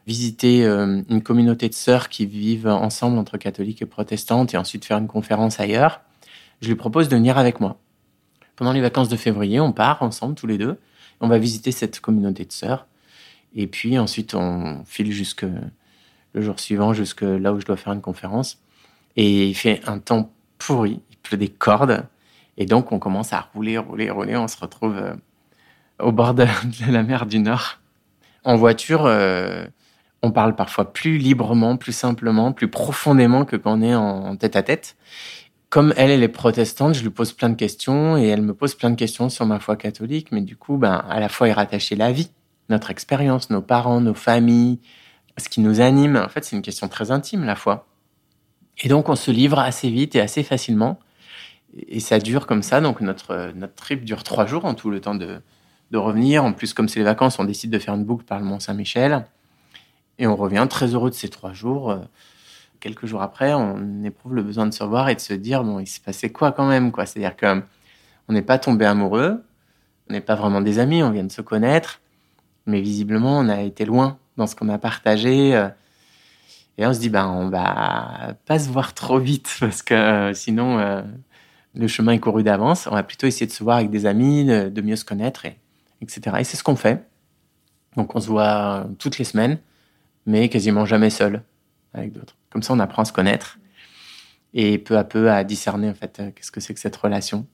[0.07, 4.97] visiter une communauté de sœurs qui vivent ensemble entre catholiques et protestantes et ensuite faire
[4.97, 6.01] une conférence ailleurs,
[6.61, 7.77] je lui propose de venir avec moi.
[8.55, 10.79] Pendant les vacances de février, on part ensemble tous les deux.
[11.21, 12.87] On va visiter cette communauté de sœurs.
[13.55, 15.45] Et puis ensuite, on file jusque
[16.35, 18.61] le jour suivant, jusque là où je dois faire une conférence.
[19.15, 22.05] Et il fait un temps pourri, il pleut des cordes.
[22.57, 24.37] Et donc, on commence à rouler, rouler, rouler.
[24.37, 25.13] On se retrouve euh,
[25.99, 26.45] au bord de
[26.89, 27.79] la mer du Nord.
[28.43, 29.65] En voiture, euh,
[30.21, 34.55] on parle parfois plus librement, plus simplement, plus profondément que quand on est en tête
[34.55, 34.95] à tête
[35.75, 38.75] comme elle, elle est protestante, je lui pose plein de questions et elle me pose
[38.75, 41.51] plein de questions sur ma foi catholique, mais du coup, ben, à la fois, est
[41.51, 42.31] rattaché la vie,
[42.69, 44.79] notre expérience, nos parents, nos familles,
[45.37, 46.17] ce qui nous anime.
[46.17, 47.87] En fait, c'est une question très intime, la foi.
[48.83, 50.99] Et donc, on se livre assez vite et assez facilement.
[51.87, 52.81] Et ça dure comme ça.
[52.81, 55.41] Donc, notre, notre trip dure trois jours en tout, le temps de,
[55.91, 56.43] de revenir.
[56.43, 59.25] En plus, comme c'est les vacances, on décide de faire une boucle par le Mont-Saint-Michel.
[60.19, 61.97] Et on revient très heureux de ces trois jours
[62.85, 65.79] quelques jours après, on éprouve le besoin de se revoir et de se dire bon,
[65.79, 67.07] il s'est passé quoi quand même quoi?
[67.07, 67.63] C'est-à-dire que
[68.27, 69.43] on n'est pas tombé amoureux,
[70.07, 71.99] on n'est pas vraiment des amis, on vient de se connaître,
[72.67, 75.55] mais visiblement on a été loin dans ce qu'on a partagé.
[75.55, 75.69] Euh,
[76.77, 80.33] et on se dit ben on va pas se voir trop vite parce que euh,
[80.33, 81.01] sinon euh,
[81.73, 82.87] le chemin est couru d'avance.
[82.87, 85.57] On va plutôt essayer de se voir avec des amis, de, mieux se connaître, et,
[86.01, 86.37] etc.
[86.39, 87.07] Et c'est ce qu'on fait.
[87.95, 89.57] Donc on se voit toutes les semaines,
[90.25, 91.41] mais quasiment jamais seul
[91.93, 92.35] avec d'autres.
[92.49, 93.57] Comme ça, on apprend à se connaître
[94.53, 97.45] et peu à peu à discerner en fait qu'est-ce que c'est que cette relation.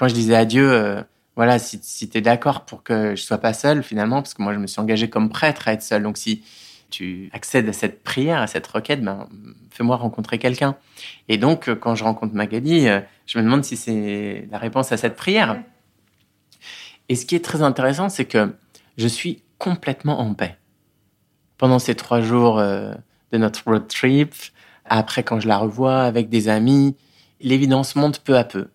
[0.00, 1.02] Quand je disais à Dieu, euh,
[1.40, 4.42] voilà, si, si tu es d'accord pour que je sois pas seul finalement, parce que
[4.42, 6.42] moi je me suis engagé comme prêtre à être seul, donc si
[6.90, 9.26] tu accèdes à cette prière, à cette requête, ben,
[9.70, 10.76] fais-moi rencontrer quelqu'un.
[11.28, 12.88] Et donc, euh, quand je rencontre Magali,
[13.24, 15.62] je me demande si c'est la réponse à cette prière.
[17.08, 18.54] Et ce qui est très intéressant, c'est que
[18.98, 20.58] je suis complètement en paix
[21.56, 22.92] pendant ces trois jours euh,
[23.32, 24.34] de notre road trip,
[24.84, 26.96] après quand je la revois avec des amis,
[27.40, 28.68] l'évidence monte peu à peu.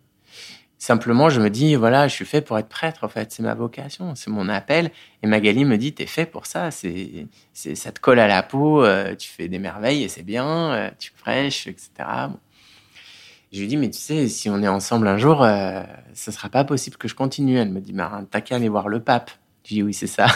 [0.85, 3.55] Simplement, je me dis, voilà, je suis fait pour être prêtre, en fait, c'est ma
[3.55, 4.91] vocation, c'est mon appel.
[5.23, 8.83] Et Magali me dit, t'es fait pour ça, c'est, ça te colle à la peau,
[8.83, 11.89] euh, tu fais des merveilles et c'est bien, euh, tu prêches, etc.
[13.51, 15.43] Je lui dis, mais tu sais, si on est ensemble un jour,
[16.13, 17.57] ce sera pas possible que je continue.
[17.57, 19.31] Elle me dit, Marin, t'as qu'à aller voir le pape.
[19.63, 20.27] Je dis, oui, c'est ça.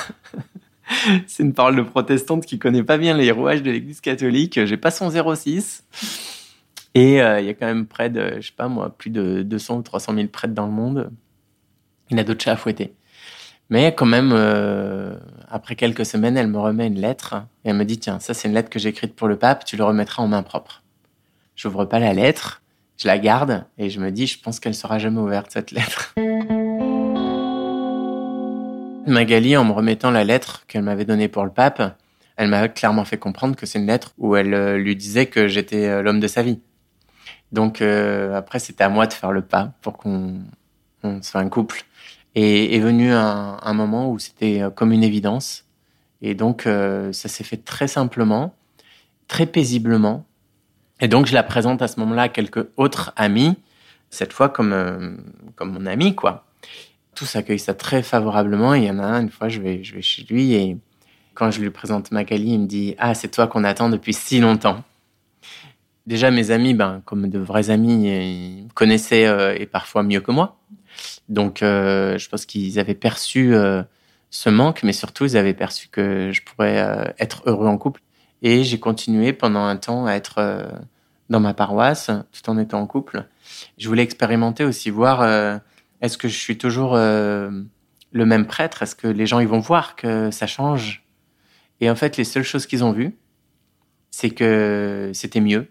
[1.28, 4.66] c'est une parole de protestante qui connaît pas bien les rouages de l'Église catholique.
[4.66, 5.84] J'ai pas son 06.
[6.96, 9.44] Et euh, il y a quand même près de, je sais pas moi, plus de
[9.44, 11.12] 200 ou 300 000 prêtres dans le monde.
[12.10, 12.96] Il y a d'autres chats à fouetter.
[13.70, 15.16] Mais quand même, euh,
[15.48, 18.48] après quelques semaines, elle me remet une lettre et elle me dit tiens, ça c'est
[18.48, 20.82] une lettre que j'ai écrite pour le pape, tu le remettras en main propre.
[21.56, 22.64] J'ouvre pas la lettre,
[22.98, 26.16] je la garde et je me dis je pense qu'elle sera jamais ouverte cette lettre.
[29.06, 31.96] Magali, en me remettant la lettre qu'elle m'avait donnée pour le pape,
[32.38, 35.48] elle m'a clairement fait comprendre que c'est une lettre où elle euh, lui disait que
[35.48, 36.60] j'étais l'homme de sa vie.
[37.52, 40.42] Donc euh, après, c'était à moi de faire le pas pour qu'on
[41.22, 41.84] soit un couple.
[42.36, 45.66] Et est venu un, un moment où c'était comme une évidence.
[46.22, 48.54] Et donc, ça s'est fait très simplement,
[49.28, 50.26] très paisiblement.
[51.00, 53.58] Et donc, je la présente à ce moment-là à quelques autres amis,
[54.12, 55.18] cette fois comme,
[55.56, 56.46] comme mon ami, quoi
[57.20, 58.74] tous accueillent ça très favorablement.
[58.74, 60.78] il y en a un, une fois, je vais, je vais chez lui et
[61.34, 64.40] quand je lui présente Magali, il me dit Ah, c'est toi qu'on attend depuis si
[64.40, 64.84] longtemps.
[66.08, 70.32] Déjà, mes amis, ben, comme de vrais amis, ils connaissaient euh, et parfois mieux que
[70.32, 70.58] moi.
[71.28, 73.84] Donc, euh, je pense qu'ils avaient perçu euh,
[74.32, 78.02] ce manque, mais surtout, ils avaient perçu que je pourrais être heureux en couple.
[78.42, 80.72] Et j'ai continué pendant un temps à être
[81.30, 83.26] dans ma paroisse, tout en étant en couple.
[83.78, 85.24] Je voulais expérimenter aussi, voir
[86.02, 87.66] est-ce que je suis toujours le
[88.14, 88.82] même prêtre?
[88.82, 91.04] Est-ce que les gens ils vont voir que ça change?
[91.82, 93.18] Et en fait, les seules choses qu'ils ont vues,
[94.12, 95.68] c'est que c'était mieux.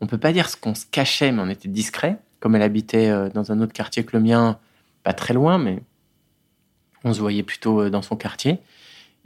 [0.00, 2.18] On peut pas dire ce qu'on se cachait, mais on était discret.
[2.40, 4.58] Comme elle habitait euh, dans un autre quartier que le mien,
[5.02, 5.82] pas très loin, mais
[7.04, 8.58] On se voyait plutôt dans son quartier.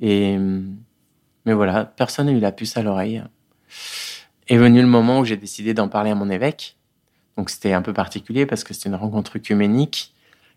[0.00, 0.36] Et,
[1.46, 3.22] mais voilà, personne n'a eu la puce à l'oreille.
[4.48, 6.76] Est venu le moment où j'ai décidé d'en parler à mon évêque.
[7.36, 10.14] Donc c'était un peu particulier parce que c'était une rencontre œcuménique,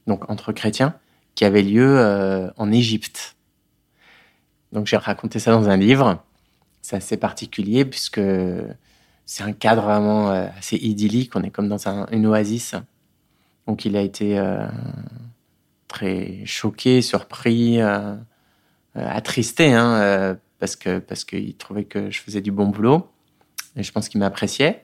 [0.07, 0.95] donc entre chrétiens,
[1.35, 3.35] qui avait lieu euh, en Égypte.
[4.71, 6.21] Donc j'ai raconté ça dans un livre.
[6.81, 8.19] C'est assez particulier puisque
[9.25, 11.35] c'est un cadre vraiment euh, assez idyllique.
[11.35, 12.75] On est comme dans un, une oasis.
[13.67, 14.67] Donc il a été euh,
[15.87, 17.79] très choqué, surpris,
[18.95, 23.09] attristé, hein, parce que parce qu'il trouvait que je faisais du bon boulot.
[23.75, 24.83] Et je pense qu'il m'appréciait.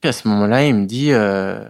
[0.00, 1.64] Puis à ce moment-là, il me dit, euh,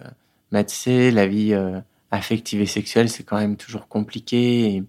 [0.53, 4.83] bah, tu sais, la vie euh, affective et sexuelle, c'est quand même toujours compliqué.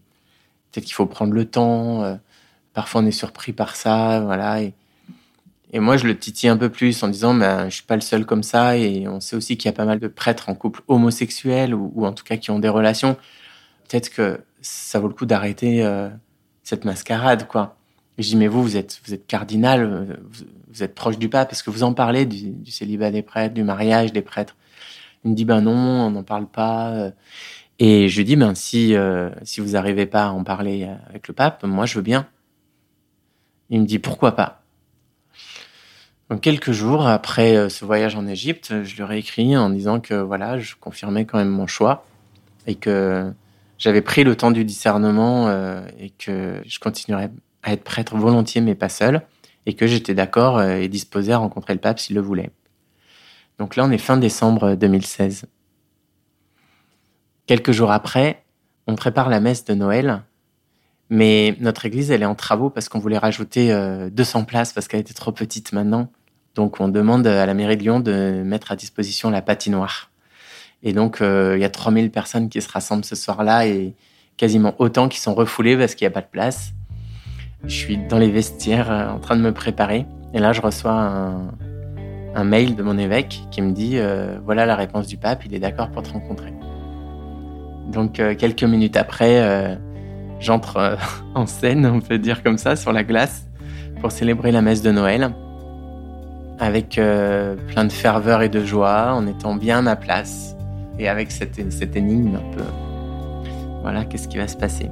[0.72, 2.04] Peut-être qu'il faut prendre le temps.
[2.04, 2.16] Euh,
[2.74, 4.60] parfois, on est surpris par ça, voilà.
[5.72, 8.02] Et moi, je le titille un peu plus en disant, ben, je suis pas le
[8.02, 8.78] seul comme ça.
[8.78, 12.06] Et on sait aussi qu'il y a pas mal de prêtres en couple homosexuel ou,
[12.06, 13.18] en tout cas qui ont des relations.
[13.88, 16.10] Peut-être que ça vaut le coup d'arrêter euh,
[16.64, 17.78] cette mascarade, quoi.
[18.18, 21.70] je dis, mais vous, vous êtes, cardinal, vous, vous êtes proche du pape, est-ce que
[21.70, 24.56] vous en parlez du, célibat des prêtres, du mariage des prêtres
[25.24, 27.12] Il me dit, ben non, on n'en parle pas.
[27.78, 31.28] Et je lui dis, ben si, euh, si vous n'arrivez pas à en parler avec
[31.28, 32.28] le pape, moi je veux bien.
[33.70, 34.64] Il me dit, pourquoi pas?
[36.30, 40.00] Donc quelques jours après euh, ce voyage en Égypte, je lui ai écrit en disant
[40.00, 42.06] que voilà, je confirmais quand même mon choix
[42.68, 43.32] et que
[43.80, 47.32] j'avais pris le temps du discernement euh, et que je continuerais
[47.64, 49.24] à être prêtre volontiers, mais pas seul
[49.66, 52.52] et que j'étais d'accord euh, et disposé à rencontrer le pape s'il le voulait.
[53.58, 55.46] Donc là, on est fin décembre 2016.
[57.46, 58.44] Quelques jours après,
[58.88, 60.24] on prépare la messe de Noël,
[61.10, 63.68] mais notre église, elle est en travaux parce qu'on voulait rajouter
[64.12, 66.12] 200 euh, places parce qu'elle était trop petite maintenant.
[66.60, 70.12] Donc on demande à la mairie de Lyon de mettre à disposition la patinoire.
[70.84, 73.96] Et donc euh, il y a 3000 personnes qui se rassemblent ce soir-là et
[74.36, 76.74] quasiment autant qui sont refoulées parce qu'il n'y a pas de place.
[77.64, 80.06] Je suis dans les vestiaires euh, en train de me préparer.
[80.34, 80.92] Et là, je reçois
[82.36, 85.56] un, mail de mon évêque qui me dit euh, Voilà la réponse du pape, il
[85.56, 86.52] est d'accord pour te rencontrer.
[87.88, 89.80] Donc, quelques minutes après,
[90.42, 90.98] j'entre
[91.36, 93.48] en scène, on peut dire comme ça, sur la glace
[94.02, 95.34] pour célébrer la messe de Noël.
[96.60, 100.56] Avec euh, plein de ferveur et de joie, en étant bien à ma place.
[100.98, 102.64] Et avec cette, cette énigme un peu.
[103.82, 104.90] Voilà, qu'est-ce qui va se passer?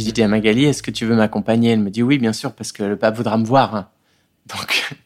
[0.00, 1.72] Je dis à Magali, est-ce que tu veux m'accompagner?
[1.72, 3.74] Elle me dit oui, bien sûr, parce que le pape voudra me voir.
[3.74, 3.88] Hein.
[4.46, 4.96] Donc,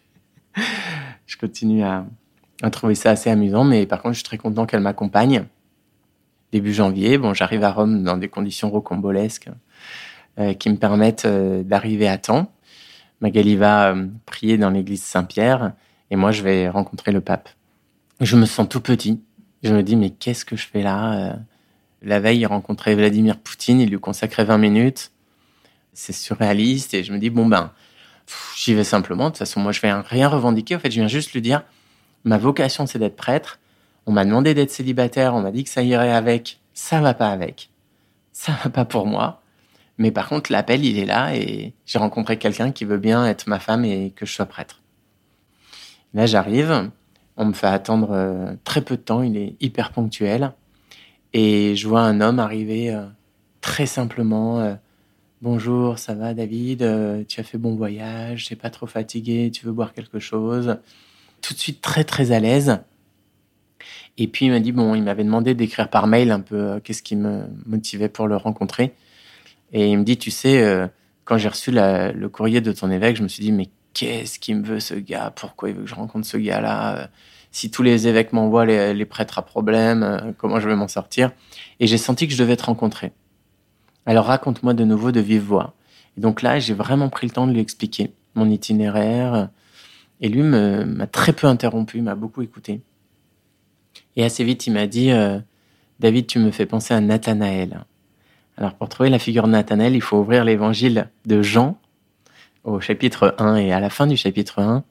[1.27, 2.07] je continue à,
[2.63, 5.47] à, trouver ça assez amusant, mais par contre, je suis très content qu'elle m'accompagne.
[6.53, 9.51] Début janvier, bon, j'arrive à Rome dans des conditions rocambolesques
[10.39, 12.53] euh, qui me permettent euh, d'arriver à temps.
[13.21, 15.73] Magali va euh, prier dans l'église Saint-Pierre
[16.11, 17.49] et moi, je vais rencontrer le pape.
[18.21, 19.21] Je me sens tout petit.
[19.63, 21.37] Je me dis, mais qu'est-ce que je fais là
[22.05, 25.11] la veille, il rencontrait Vladimir Poutine, il lui consacrait 20 minutes.
[25.95, 27.73] C'est surréaliste et je me dis, bon ben,
[28.57, 29.25] j'y vais simplement.
[29.25, 30.77] De toute façon, moi, je vais rien revendiquer.
[30.77, 31.63] En fait, je viens juste lui dire,
[32.25, 33.59] ma vocation, c'est d'être prêtre.
[34.07, 36.59] On m'a demandé d'être célibataire, on m'a dit que ça irait avec.
[36.75, 37.71] Ça va pas avec.
[38.33, 39.43] Ça va pas pour moi.
[39.99, 43.47] Mais par contre, l'appel, il est là et j'ai rencontré quelqu'un qui veut bien être
[43.47, 44.81] ma femme et que je sois prêtre.
[46.15, 46.91] Là, j'arrive.
[47.37, 49.23] On me fait attendre euh, très peu de temps.
[49.23, 50.53] Il est hyper ponctuel.
[51.33, 53.05] Et je vois un homme arriver euh,
[53.61, 54.61] très simplement.
[54.61, 54.75] Euh,
[55.43, 56.79] Bonjour, ça va David?
[57.29, 60.79] Tu as fait bon voyage T'es pas trop fatigué Tu veux boire quelque chose?
[61.47, 62.79] Tout de suite très très à l'aise.
[64.17, 66.81] Et puis il m'a dit bon, il m'avait demandé d'écrire par mail un peu euh,
[66.81, 68.95] qu'est-ce qui me motivait pour le rencontrer.
[69.73, 70.87] Et il me dit tu sais, euh,
[71.25, 74.57] quand j'ai reçu le courrier de ton évêque, je me suis dit mais qu'est-ce qu'il
[74.57, 75.33] me veut ce gars?
[75.37, 77.11] Pourquoi il veut que je rencontre ce gars-là?
[77.51, 80.89] Si tous les évêques m'envoient les, les, prêtres à problème, euh, comment je vais m'en
[80.89, 81.31] sortir?
[81.79, 83.13] Et j'ai senti que je devais te rencontrer.
[84.07, 85.75] Alors raconte-moi de nouveau de vive voix.
[86.17, 89.51] Et donc là, j'ai vraiment pris le temps de lui expliquer mon itinéraire.
[90.25, 92.81] Et lui m'a très peu interrompu, m'a beaucoup écouté.
[94.17, 95.39] Et assez vite, il m'a dit euh,
[96.01, 97.85] David, tu me fais penser à Nathanaël.
[98.57, 101.77] Alors pour trouver la figure de Nathanaël, il faut ouvrir l'évangile de Jean
[102.65, 104.83] au chapitre 1 et à la fin du chapitre 1.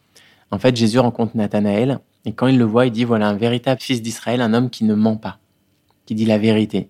[0.51, 3.81] En fait, Jésus rencontre Nathanaël et quand il le voit, il dit, voilà un véritable
[3.81, 5.39] fils d'Israël, un homme qui ne ment pas,
[6.05, 6.89] qui dit la vérité.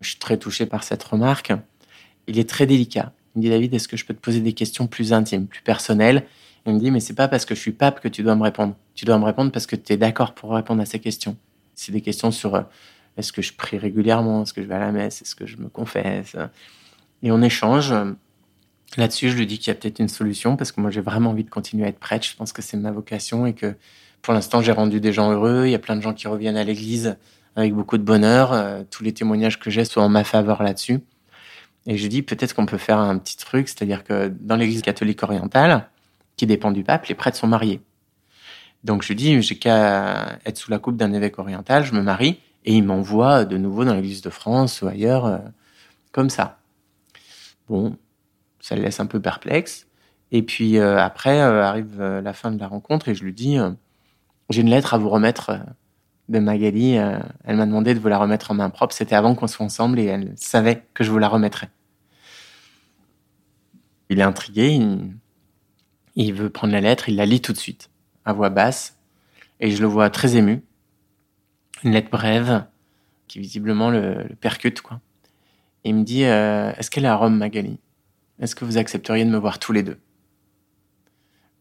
[0.00, 1.52] Je suis très touché par cette remarque.
[2.26, 3.12] Il est très délicat.
[3.34, 5.60] Il me dit, David, est-ce que je peux te poser des questions plus intimes, plus
[5.60, 6.24] personnelles?
[6.68, 8.42] Il me dit, mais c'est pas parce que je suis pape que tu dois me
[8.42, 8.76] répondre.
[8.94, 11.36] Tu dois me répondre parce que tu es d'accord pour répondre à ces questions.
[11.74, 12.62] C'est des questions sur euh,
[13.16, 15.56] est-ce que je prie régulièrement, est-ce que je vais à la messe, est-ce que je
[15.56, 16.36] me confesse?
[17.22, 17.94] Et on échange.
[18.96, 21.30] Là-dessus, je lui dis qu'il y a peut-être une solution parce que moi, j'ai vraiment
[21.30, 22.26] envie de continuer à être prêtre.
[22.26, 23.74] Je pense que c'est ma vocation et que
[24.22, 25.64] pour l'instant, j'ai rendu des gens heureux.
[25.66, 27.16] Il y a plein de gens qui reviennent à l'église
[27.56, 28.52] avec beaucoup de bonheur.
[28.52, 31.00] Euh, tous les témoignages que j'ai sont en ma faveur là-dessus.
[31.86, 35.22] Et je dis peut-être qu'on peut faire un petit truc, c'est-à-dire que dans l'église catholique
[35.22, 35.88] orientale,
[36.38, 37.82] qui dépend du pape, les prêtres sont mariés.
[38.84, 42.00] Donc je lui dis, j'ai qu'à être sous la coupe d'un évêque oriental, je me
[42.00, 45.38] marie, et il m'envoie de nouveau dans l'église de France ou ailleurs, euh,
[46.12, 46.58] comme ça.
[47.68, 47.96] Bon,
[48.60, 49.86] ça le laisse un peu perplexe.
[50.30, 53.58] Et puis euh, après euh, arrive la fin de la rencontre et je lui dis,
[54.48, 55.58] j'ai une lettre à vous remettre
[56.28, 56.92] de Magali.
[56.92, 58.94] elle m'a demandé de vous la remettre en main propre.
[58.94, 61.70] C'était avant qu'on soit ensemble et elle savait que je vous la remettrais.
[64.10, 65.14] Il est intrigué, il
[66.34, 67.90] veut prendre la lettre, il la lit tout de suite
[68.24, 68.96] à voix basse,
[69.60, 70.62] et je le vois très ému.
[71.84, 72.64] Une lettre brève
[73.28, 75.00] qui visiblement le, percute, quoi.
[75.84, 77.78] Et il me dit euh, Est-ce qu'elle est à Rome, Magali?
[78.40, 79.98] Est-ce que vous accepteriez de me voir tous les deux?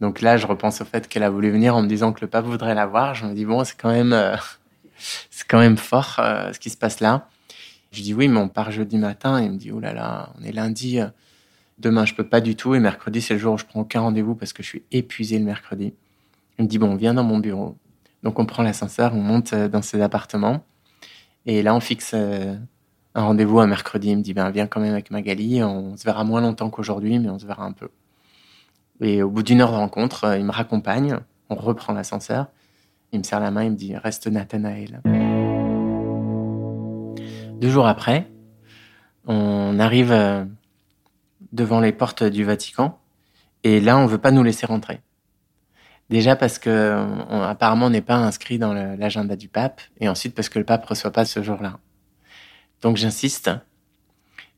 [0.02, 2.28] Donc là, je repense au fait qu'elle a voulu venir en me disant que le
[2.28, 3.14] pape voudrait la voir.
[3.16, 4.36] Je me dis Bon, c'est quand même, euh,
[5.30, 7.30] c'est quand même fort euh, ce qui se passe là.
[7.92, 9.40] Je dis Oui, mais on part jeudi matin.
[9.42, 11.00] Et il me dit Oh là là, on est lundi.
[11.80, 12.74] Demain, je peux pas du tout.
[12.74, 15.38] Et mercredi, c'est le jour où je prends aucun rendez-vous parce que je suis épuisé
[15.38, 15.94] le mercredi.
[16.58, 17.78] Il me dit, bon, viens dans mon bureau.
[18.24, 20.66] Donc on prend l'ascenseur, on monte euh, dans ses appartements.
[21.46, 22.56] Et là, on fixe euh,
[23.14, 24.10] un rendez-vous un mercredi.
[24.10, 25.64] Il me dit, ben, viens quand même avec Magali.
[25.64, 27.90] On se verra moins longtemps qu'aujourd'hui, mais on se verra un peu.
[29.00, 31.20] Et au bout d'une heure de rencontre, euh, il me raccompagne.
[31.50, 32.48] On reprend l'ascenseur.
[33.14, 35.02] Il me serre la main, il me dit, reste Nathanaël.
[37.62, 38.30] Deux jours après,
[39.26, 40.12] on arrive
[41.52, 43.00] devant les portes du Vatican.
[43.64, 45.02] Et là, on veut pas nous laisser rentrer.
[46.10, 46.96] Déjà parce que
[47.30, 50.66] on, apparemment on n'est pas inscrit dans l'agenda du pape, et ensuite parce que le
[50.66, 51.80] pape reçoit pas ce jour-là.
[52.82, 53.52] Donc j'insiste.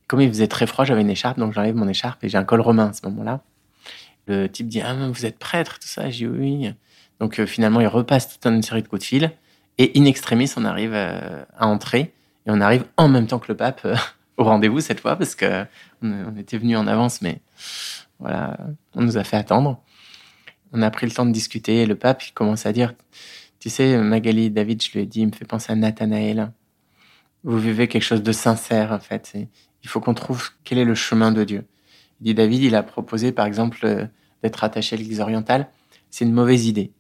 [0.08, 2.44] Comme il faisait très froid, j'avais une écharpe, donc j'enlève mon écharpe et j'ai un
[2.44, 3.42] col romain à ce moment-là.
[4.28, 6.72] Le type dit ah vous êtes prêtre tout ça, j'ai oui.
[7.20, 9.32] Donc euh, finalement il repasse toute une série de coups de fil
[9.78, 12.14] et in extremis on arrive euh, à entrer
[12.46, 13.96] et on arrive en même temps que le pape euh,
[14.40, 15.66] au rendez-vous cette fois parce que
[16.02, 17.42] on, était venu en avance mais
[18.20, 18.58] voilà
[18.96, 19.82] on nous a fait attendre
[20.72, 22.94] on a pris le temps de discuter et le pape commence à dire
[23.60, 26.52] Tu sais, Magali, David, je lui ai dit, il me fait penser à Nathanaël.
[27.44, 29.34] Vous vivez quelque chose de sincère, en fait.
[29.36, 31.66] il faut qu'on trouve quel est le chemin de Dieu.
[32.22, 34.06] Il dit David, il a proposé, par exemple, euh,
[34.44, 35.70] d'être attaché à l'Église orientale.
[36.12, 36.92] C'est une mauvaise idée.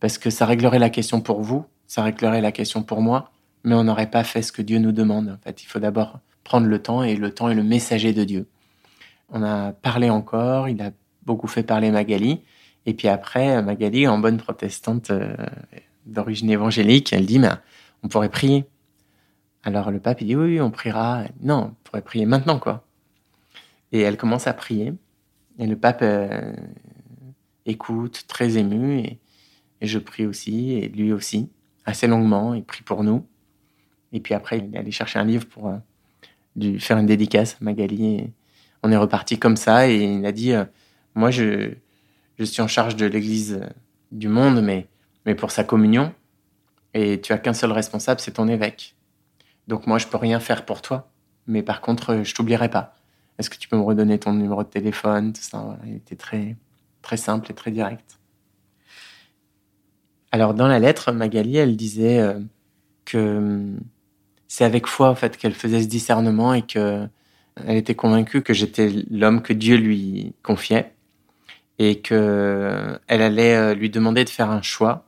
[0.00, 3.30] Parce que ça réglerait la question pour vous, ça réglerait la question pour moi,
[3.64, 5.30] mais on n'aurait pas fait ce que Dieu nous demande.
[5.30, 8.24] En fait, il faut d'abord prendre le temps et le temps est le messager de
[8.24, 8.48] Dieu.
[9.28, 10.90] On a parlé encore, il a
[11.24, 12.42] beaucoup fait parler Magali.
[12.86, 15.36] Et puis après, Magali, en bonne protestante euh,
[16.06, 17.50] d'origine évangélique, elle dit, mais
[18.02, 18.64] on pourrait prier.
[19.62, 21.22] Alors le pape, il dit, oui, on priera.
[21.40, 22.84] Non, on pourrait prier maintenant, quoi.
[23.92, 24.92] Et elle commence à prier.
[25.60, 26.52] Et le pape euh,
[27.64, 28.98] écoute, très ému.
[28.98, 29.20] Et,
[29.82, 31.48] je prie aussi, et lui aussi,
[31.84, 32.54] assez longuement.
[32.54, 33.24] Il prie pour nous.
[34.12, 35.72] Et puis après, il est allé chercher un livre pour
[36.58, 38.32] euh, lui faire une dédicace à Magali.
[38.82, 39.88] On est reparti comme ça.
[39.88, 40.52] Et il a dit,
[41.14, 41.74] moi, je
[42.40, 43.60] je suis en charge de l'Église
[44.12, 44.88] du monde, mais,
[45.26, 46.14] mais pour sa communion.
[46.94, 48.96] Et tu as qu'un seul responsable, c'est ton évêque.
[49.68, 51.12] Donc moi, je peux rien faire pour toi,
[51.46, 52.94] mais par contre, je t'oublierai pas.
[53.38, 56.56] Est-ce que tu peux me redonner ton numéro de téléphone Tout ça, il était très,
[57.02, 58.18] très simple et très direct.
[60.32, 62.40] Alors dans la lettre, Magali, elle disait euh,
[63.04, 63.80] que hum,
[64.50, 67.06] c'est avec foi en fait qu'elle faisait ce discernement et que
[67.64, 70.92] elle était convaincue que j'étais l'homme que Dieu lui confiait
[71.78, 75.06] et que elle allait euh, lui demander de faire un choix,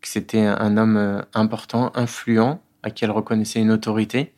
[0.00, 4.32] que c'était un homme euh, important, influent, à qui elle reconnaissait une autorité.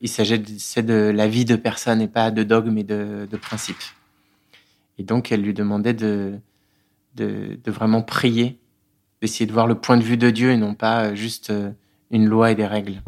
[0.00, 3.82] Il s'agissait de la vie de personne et pas de dogme et de, de principe.
[4.96, 6.40] Et donc elle lui demandait de,
[7.66, 8.58] vraiment prier,
[9.20, 11.70] d'essayer de voir le point de vue de Dieu et non pas juste euh,
[12.10, 13.02] une loi et des règles.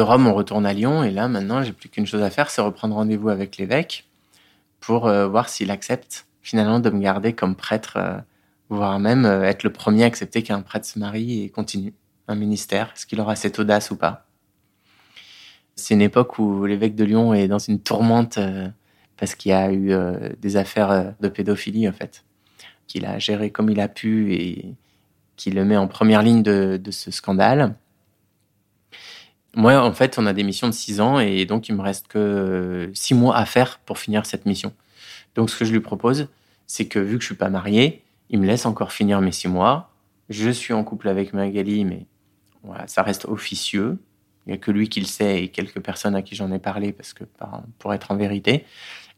[0.00, 1.04] De Rome, on retourne à Lyon.
[1.04, 4.08] Et là, maintenant, j'ai plus qu'une chose à faire, c'est reprendre rendez-vous avec l'évêque
[4.80, 8.16] pour euh, voir s'il accepte finalement de me garder comme prêtre, euh,
[8.70, 11.92] voire même euh, être le premier à accepter qu'un prêtre se marie et continue
[12.28, 12.92] un ministère.
[12.94, 14.26] Est-ce qu'il aura cette audace ou pas
[15.76, 18.38] C'est une époque où l'évêque de Lyon est dans une tourmente
[19.18, 19.92] parce qu'il y a eu
[20.40, 22.24] des affaires de pédophilie, en fait,
[22.86, 24.74] qu'il a géré comme il a pu et
[25.36, 27.74] qui le met en première ligne de ce scandale.
[29.54, 32.06] Moi, en fait, on a des missions de 6 ans et donc il me reste
[32.08, 34.72] que 6 mois à faire pour finir cette mission.
[35.34, 36.28] Donc, ce que je lui propose,
[36.66, 39.48] c'est que vu que je suis pas marié, il me laisse encore finir mes 6
[39.48, 39.90] mois.
[40.28, 42.06] Je suis en couple avec Magali, mais
[42.62, 43.98] voilà, ça reste officieux.
[44.46, 46.58] Il n'y a que lui qui le sait et quelques personnes à qui j'en ai
[46.58, 47.24] parlé parce que
[47.78, 48.64] pour être en vérité.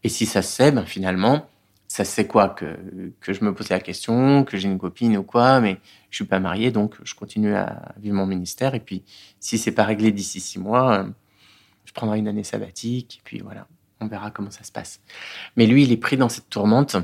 [0.02, 1.46] Et si ça se sait, ben finalement,
[1.92, 5.22] ça c'est quoi que, que je me pose la question, que j'ai une copine ou
[5.22, 5.78] quoi, mais
[6.08, 8.74] je suis pas marié, donc je continue à vivre mon ministère.
[8.74, 9.04] Et puis,
[9.40, 11.10] si c'est pas réglé d'ici six mois, euh,
[11.84, 13.18] je prendrai une année sabbatique.
[13.18, 13.68] Et puis voilà,
[14.00, 15.02] on verra comment ça se passe.
[15.56, 16.96] Mais lui, il est pris dans cette tourmente.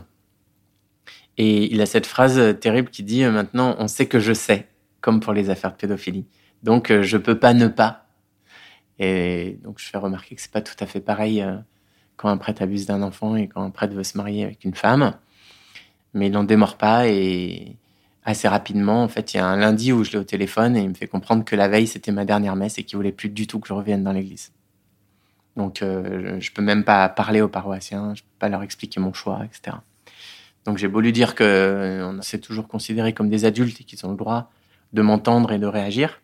[1.37, 4.69] Et il a cette phrase terrible qui dit euh, maintenant, on sait que je sais,
[5.03, 6.25] comme pour les affaires de pédophilie.
[6.63, 8.07] Donc, euh, je peux pas ne pas.
[8.99, 11.45] Et donc, je fais remarquer que c'est pas tout à fait pareil
[12.19, 14.75] quand un prêtre abuse d'un enfant et quand un prêtre veut se marier avec une
[14.75, 15.15] femme.
[16.13, 17.77] Mais il n'en démord pas et
[18.25, 20.83] assez rapidement, en fait, il y a un lundi où je l'ai au téléphone et
[20.83, 23.31] il me fait comprendre que la veille, c'était ma dernière messe et qu'il voulait plus
[23.31, 24.53] du tout que je revienne dans l'église.
[25.57, 29.13] Donc, euh, je peux même pas parler aux paroissiens, je peux pas leur expliquer mon
[29.13, 29.79] choix, etc.
[30.67, 34.05] Donc, j'ai beau lui dire que euh, s'est toujours considéré comme des adultes et qu'ils
[34.05, 34.51] ont le droit
[34.93, 36.21] de m'entendre et de réagir,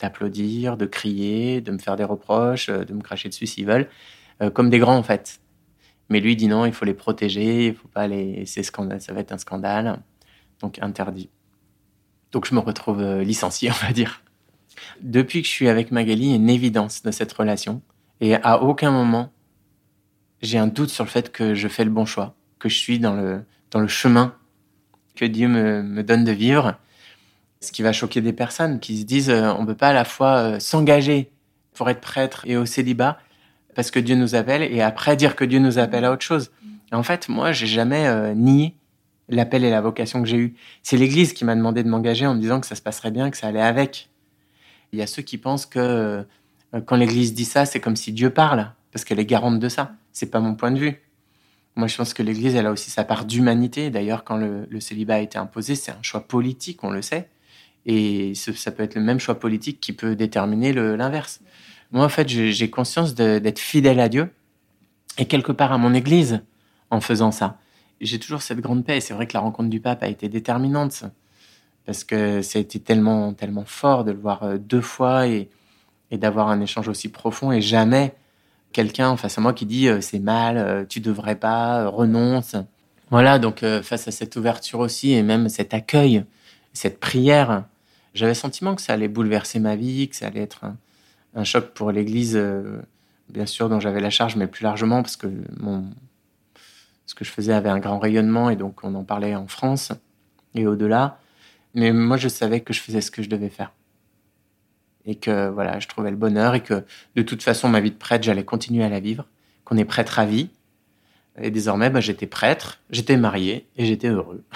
[0.00, 3.88] d'applaudir, de crier, de me faire des reproches, euh, de me cracher dessus s'ils veulent.
[4.42, 5.40] Euh, comme des grands en fait.
[6.08, 9.12] Mais lui dit non, il faut les protéger, il faut pas les, c'est scandale, ça
[9.12, 10.02] va être un scandale,
[10.60, 11.30] donc interdit.
[12.32, 14.22] Donc je me retrouve euh, licencié, on va dire.
[15.00, 17.80] Depuis que je suis avec Magali, il y a une évidence de cette relation,
[18.20, 19.32] et à aucun moment
[20.42, 22.98] j'ai un doute sur le fait que je fais le bon choix, que je suis
[22.98, 24.36] dans le dans le chemin
[25.16, 26.78] que Dieu me, me donne de vivre.
[27.62, 29.92] Ce qui va choquer des personnes qui se disent euh, on ne peut pas à
[29.94, 31.32] la fois s'engager
[31.72, 33.18] pour être prêtre et au célibat
[33.76, 36.50] parce que Dieu nous appelle et après dire que Dieu nous appelle à autre chose.
[36.92, 38.74] en fait, moi, j'ai jamais euh, nié
[39.28, 40.54] l'appel et la vocation que j'ai eue.
[40.82, 43.30] C'est l'Église qui m'a demandé de m'engager en me disant que ça se passerait bien,
[43.30, 44.08] que ça allait avec.
[44.92, 46.22] Il y a ceux qui pensent que euh,
[46.86, 49.92] quand l'Église dit ça, c'est comme si Dieu parle, parce qu'elle est garante de ça.
[50.12, 51.02] C'est pas mon point de vue.
[51.74, 53.90] Moi, je pense que l'Église, elle a aussi sa part d'humanité.
[53.90, 57.28] D'ailleurs, quand le, le, célibat a été imposé, c'est un choix politique, on le sait.
[57.84, 61.40] Et ça peut être le même choix politique qui peut déterminer l'inverse.
[61.96, 64.30] Moi, en fait, j'ai conscience d'être fidèle à Dieu
[65.16, 66.42] et quelque part à mon Église
[66.90, 67.56] en faisant ça.
[68.02, 69.00] J'ai toujours cette grande paix.
[69.00, 71.04] C'est vrai que la rencontre du pape a été déterminante
[71.86, 75.48] parce que ça a été tellement, tellement fort de le voir euh, deux fois et,
[76.12, 78.14] d'avoir un échange aussi profond et jamais
[78.72, 82.56] quelqu'un face à moi qui dit euh, c'est mal, euh, tu devrais pas, renonce.
[83.08, 86.26] Voilà, donc face à cette ouverture aussi et même cet accueil,
[86.74, 87.64] cette prière,
[88.12, 90.66] j'avais le sentiment que ça allait bouleverser ma vie, que ça allait être
[91.44, 92.78] choc pour l'Église, euh,
[93.28, 95.28] bien sûr, dont j'avais la charge, mais plus largement parce que
[97.06, 99.92] ce que je faisais avait un grand rayonnement et donc on en parlait en France
[100.54, 101.18] et au-delà.
[101.74, 103.72] Mais moi, je savais que je faisais ce que je devais faire.
[105.04, 106.84] Et que voilà, je trouvais le bonheur et que
[107.14, 109.26] de toute façon, ma vie de prêtre, j'allais continuer à la vivre,
[109.64, 110.48] qu'on est prêtre à vie.
[111.40, 114.42] Et désormais, bah, j'étais prêtre, j'étais marié et j'étais heureux.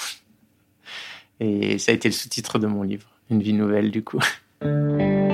[1.43, 4.21] Et ça a été le sous-titre de mon livre, Une vie nouvelle du coup.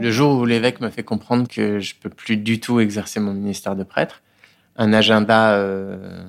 [0.00, 3.34] Le jour où l'évêque me fait comprendre que je peux plus du tout exercer mon
[3.34, 4.22] ministère de prêtre,
[4.76, 6.24] un agenda euh,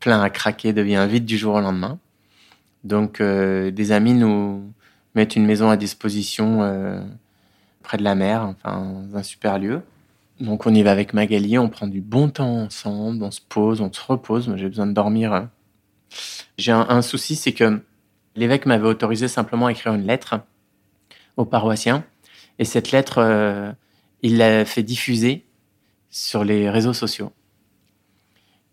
[0.00, 1.98] plein à craquer devient vide du jour au lendemain.
[2.84, 4.72] Donc euh, des amis nous
[5.14, 6.98] mettent une maison à disposition euh,
[7.82, 9.82] près de la mer, enfin dans un super lieu.
[10.40, 13.82] Donc on y va avec Magali, on prend du bon temps ensemble, on se pose,
[13.82, 14.48] on se repose.
[14.48, 15.48] Moi j'ai besoin de dormir.
[16.56, 17.82] J'ai un, un souci, c'est que
[18.34, 20.40] l'évêque m'avait autorisé simplement à écrire une lettre
[21.36, 22.02] aux paroissiens
[22.58, 23.72] et cette lettre, euh,
[24.22, 25.46] il l'a fait diffuser
[26.10, 27.32] sur les réseaux sociaux.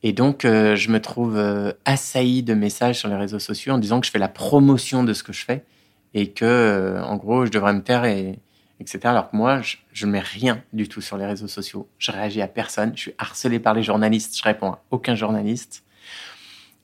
[0.01, 3.77] Et donc, euh, je me trouve euh, assailli de messages sur les réseaux sociaux en
[3.77, 5.63] disant que je fais la promotion de ce que je fais
[6.13, 8.39] et que, en gros, je devrais me taire, et,
[8.79, 8.99] etc.
[9.03, 9.61] Alors que moi,
[9.91, 11.89] je ne mets rien du tout sur les réseaux sociaux.
[11.97, 12.93] Je réagis à personne.
[12.95, 14.37] Je suis harcelé par les journalistes.
[14.37, 15.83] Je réponds à aucun journaliste.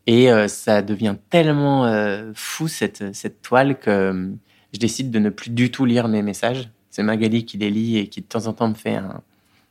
[0.08, 1.86] Et ça devient tellement
[2.34, 4.34] fou, cette toile, que
[4.74, 7.97] je décide de ne plus du tout lire mes messages c'est Magali qui les lit
[7.97, 8.99] et qui de temps en temps me fait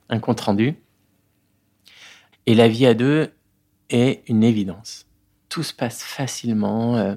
[0.09, 0.75] un, compte rendu.
[2.47, 3.31] Et la vie à deux
[3.91, 5.07] est une évidence.
[5.51, 6.97] Tout se passe facilement.
[6.97, 7.15] Euh,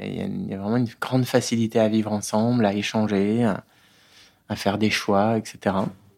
[0.00, 4.90] il y, a vraiment une grande facilité à vivre ensemble, à échanger, à, faire des
[4.90, 5.76] choix, etc.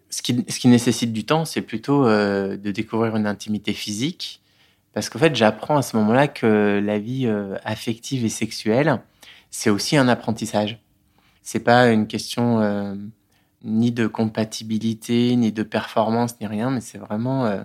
[0.08, 4.40] Ce qui, ce qui nécessite du temps, c'est plutôt euh, de découvrir une intimité physique.
[4.94, 9.00] Parce qu'en fait, j'apprends à ce moment-là que la vie euh, affective et sexuelle,
[9.50, 10.78] c'est aussi un apprentissage
[11.43, 12.95] c'est pas une question euh,
[13.64, 17.62] ni de compatibilité, ni de performance, ni rien, mais c'est vraiment euh,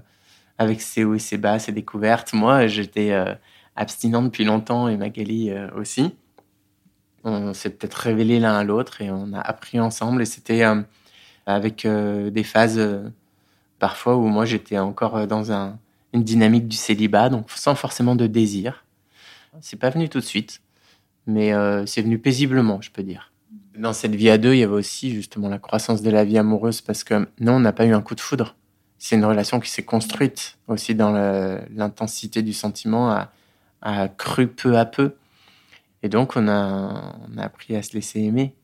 [0.58, 2.34] avec ses hauts et ses bas, ses découvertes.
[2.34, 3.34] Moi, j'étais euh,
[3.76, 6.16] abstinent depuis longtemps et Magali aussi.
[7.24, 10.22] On s'est peut-être révélé l'un à l'autre et on a appris ensemble.
[10.22, 10.64] Et c'était
[11.46, 12.82] avec des phases
[13.80, 15.78] parfois où moi j'étais encore dans un,
[16.14, 18.86] une dynamique du célibat, donc sans forcément de désir.
[19.62, 20.62] C'est pas venu tout de suite,
[21.28, 21.52] mais
[21.86, 23.32] c'est venu paisiblement, je peux dire.
[23.78, 26.40] Dans cette vie à deux, il y avait aussi justement la croissance de la vie
[26.40, 28.56] amoureuse parce que non, on n'a pas eu un coup de foudre.
[28.98, 31.12] C'est une relation qui s'est construite aussi dans
[31.76, 33.32] l'intensité du sentiment, a,
[33.84, 35.16] a, cru peu à peu.
[36.02, 38.56] Et donc, on a, on a appris à se laisser aimer,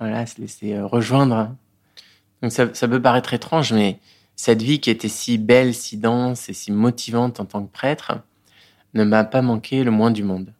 [0.00, 1.54] voilà, à se laisser euh, rejoindre.
[2.40, 3.98] Donc, ça, ça peut paraître étrange, mais
[4.34, 8.22] cette vie qui était si belle, si dense et si motivante en tant que prêtre
[8.94, 10.54] ne m'a pas manqué le moins du monde.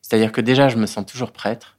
[0.00, 1.76] C'est-à-dire que déjà, je me sens toujours prêtre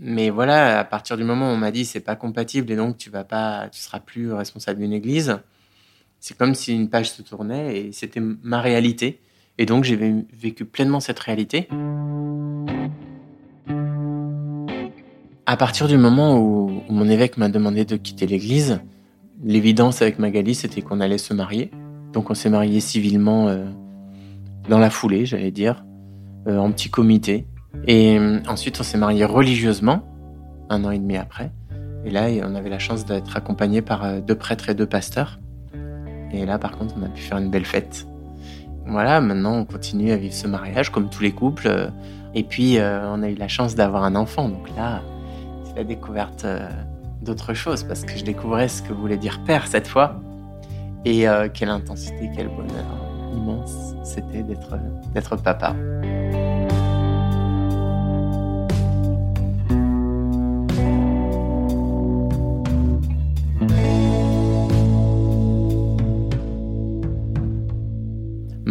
[0.00, 2.96] mais voilà, à partir du moment où on m'a dit c'est pas compatible et donc
[2.98, 5.38] tu vas pas, tu seras plus responsable d'une église,
[6.20, 9.20] c'est comme si une page se tournait et c'était ma réalité.
[9.58, 9.96] Et donc j'ai
[10.32, 11.68] vécu pleinement cette réalité.
[15.46, 18.80] À partir du moment où, mon évêque m'a demandé de quitter l'église,
[19.42, 21.72] l'évidence avec Magali c'était qu'on allait se marier.
[22.12, 23.66] Donc on s'est marié civilement euh,
[24.68, 25.84] dans la foulée, j'allais dire,
[26.46, 27.46] euh, en petit comité.
[27.86, 30.02] Et euh, ensuite, on s'est marié religieusement,
[30.68, 31.50] un an et demi après.
[32.04, 35.38] Et là, on avait la chance d'être accompagné par euh, deux prêtres et deux pasteurs.
[36.32, 38.06] Et là, par contre, on a pu faire une belle fête.
[38.86, 41.90] Voilà, maintenant, on continue à vivre ce mariage comme tous les couples.
[42.34, 44.48] Et puis, euh, on a eu la chance d'avoir un enfant.
[44.48, 45.02] Donc là,
[45.64, 46.46] c'est la découverte
[47.22, 50.20] d'autre chose parce que je découvrais ce que voulait dire père cette fois.
[51.04, 52.84] Et quelle intensité, quel bonheur
[53.34, 55.74] immense c'était d'être papa.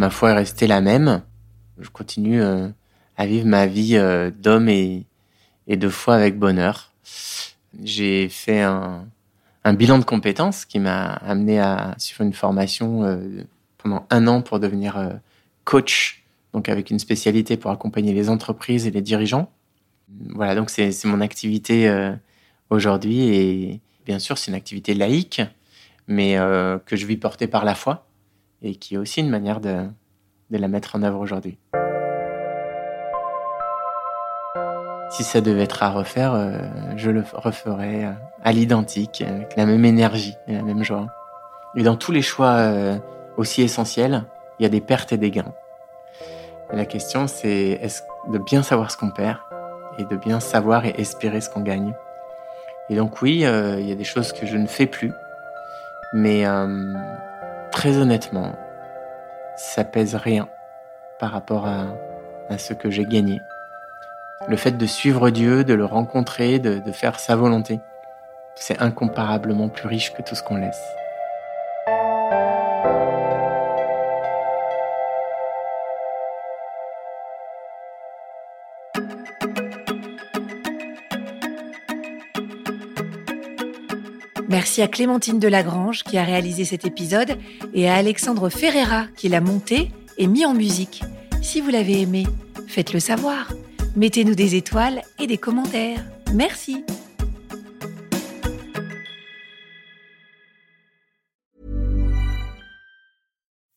[0.08, 1.22] Ma foi est restée la même.
[1.80, 2.70] Je continue euh,
[3.18, 5.06] à vivre ma vie euh, d'homme et,
[5.68, 6.94] de foi avec bonheur.
[7.84, 9.06] J'ai fait un,
[9.74, 13.44] bilan de compétences qui m'a amené à suivre une formation euh,
[13.78, 15.20] pendant un an pour devenir
[15.66, 19.52] coach, donc avec une spécialité pour accompagner les entreprises et les dirigeants.
[20.30, 21.92] Voilà, donc c'est mon activité
[22.70, 25.42] aujourd'hui et bien sûr c'est une activité laïque,
[26.08, 26.38] mais
[26.86, 28.07] que je vis porter par la foi
[28.62, 29.88] et qui est aussi une manière de,
[30.50, 31.58] la mettre en œuvre aujourd'hui.
[35.10, 36.60] Si ça devait être à refaire, euh,
[36.98, 38.12] je le referais euh,
[38.44, 41.08] à l'identique, avec la même énergie et la même joie.
[41.76, 42.98] Et dans tous les choix euh,
[43.38, 44.26] aussi essentiels,
[44.60, 45.54] il y a des pertes et des gains.
[46.74, 47.80] la question, c'est
[48.30, 49.38] de bien savoir ce qu'on perd
[49.98, 51.94] et de bien savoir et espérer ce qu'on gagne.
[52.90, 55.12] Et donc oui, il y a des choses que je ne fais plus,
[56.14, 56.46] mais
[57.78, 58.54] très honnêtement,
[59.56, 60.48] ça pèse rien
[61.20, 61.86] par rapport à,
[62.58, 63.40] ce que j'ai gagné.
[64.48, 67.80] Le fait de suivre Dieu, de le rencontrer, de, de faire sa volonté,
[68.56, 70.82] c'est incomparablement plus riche que tout ce qu'on laisse.
[84.68, 87.38] Merci à Clémentine Delagrange qui a réalisé cet épisode
[87.74, 91.06] et à Alexandre Ferreira qui l'a monté et mis en musique.
[91.42, 92.28] Si vous l'avez aimé,
[92.68, 93.48] faites-le savoir.
[93.96, 96.04] Mettez-nous des étoiles et des commentaires.
[96.34, 96.84] Merci.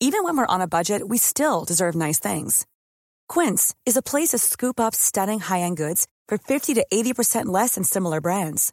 [0.01, 2.67] Even when we're on a budget, we still deserve nice things.
[3.29, 7.77] Quince is a place to scoop up stunning high-end goods for 50 to 80% less
[7.77, 8.73] than similar brands.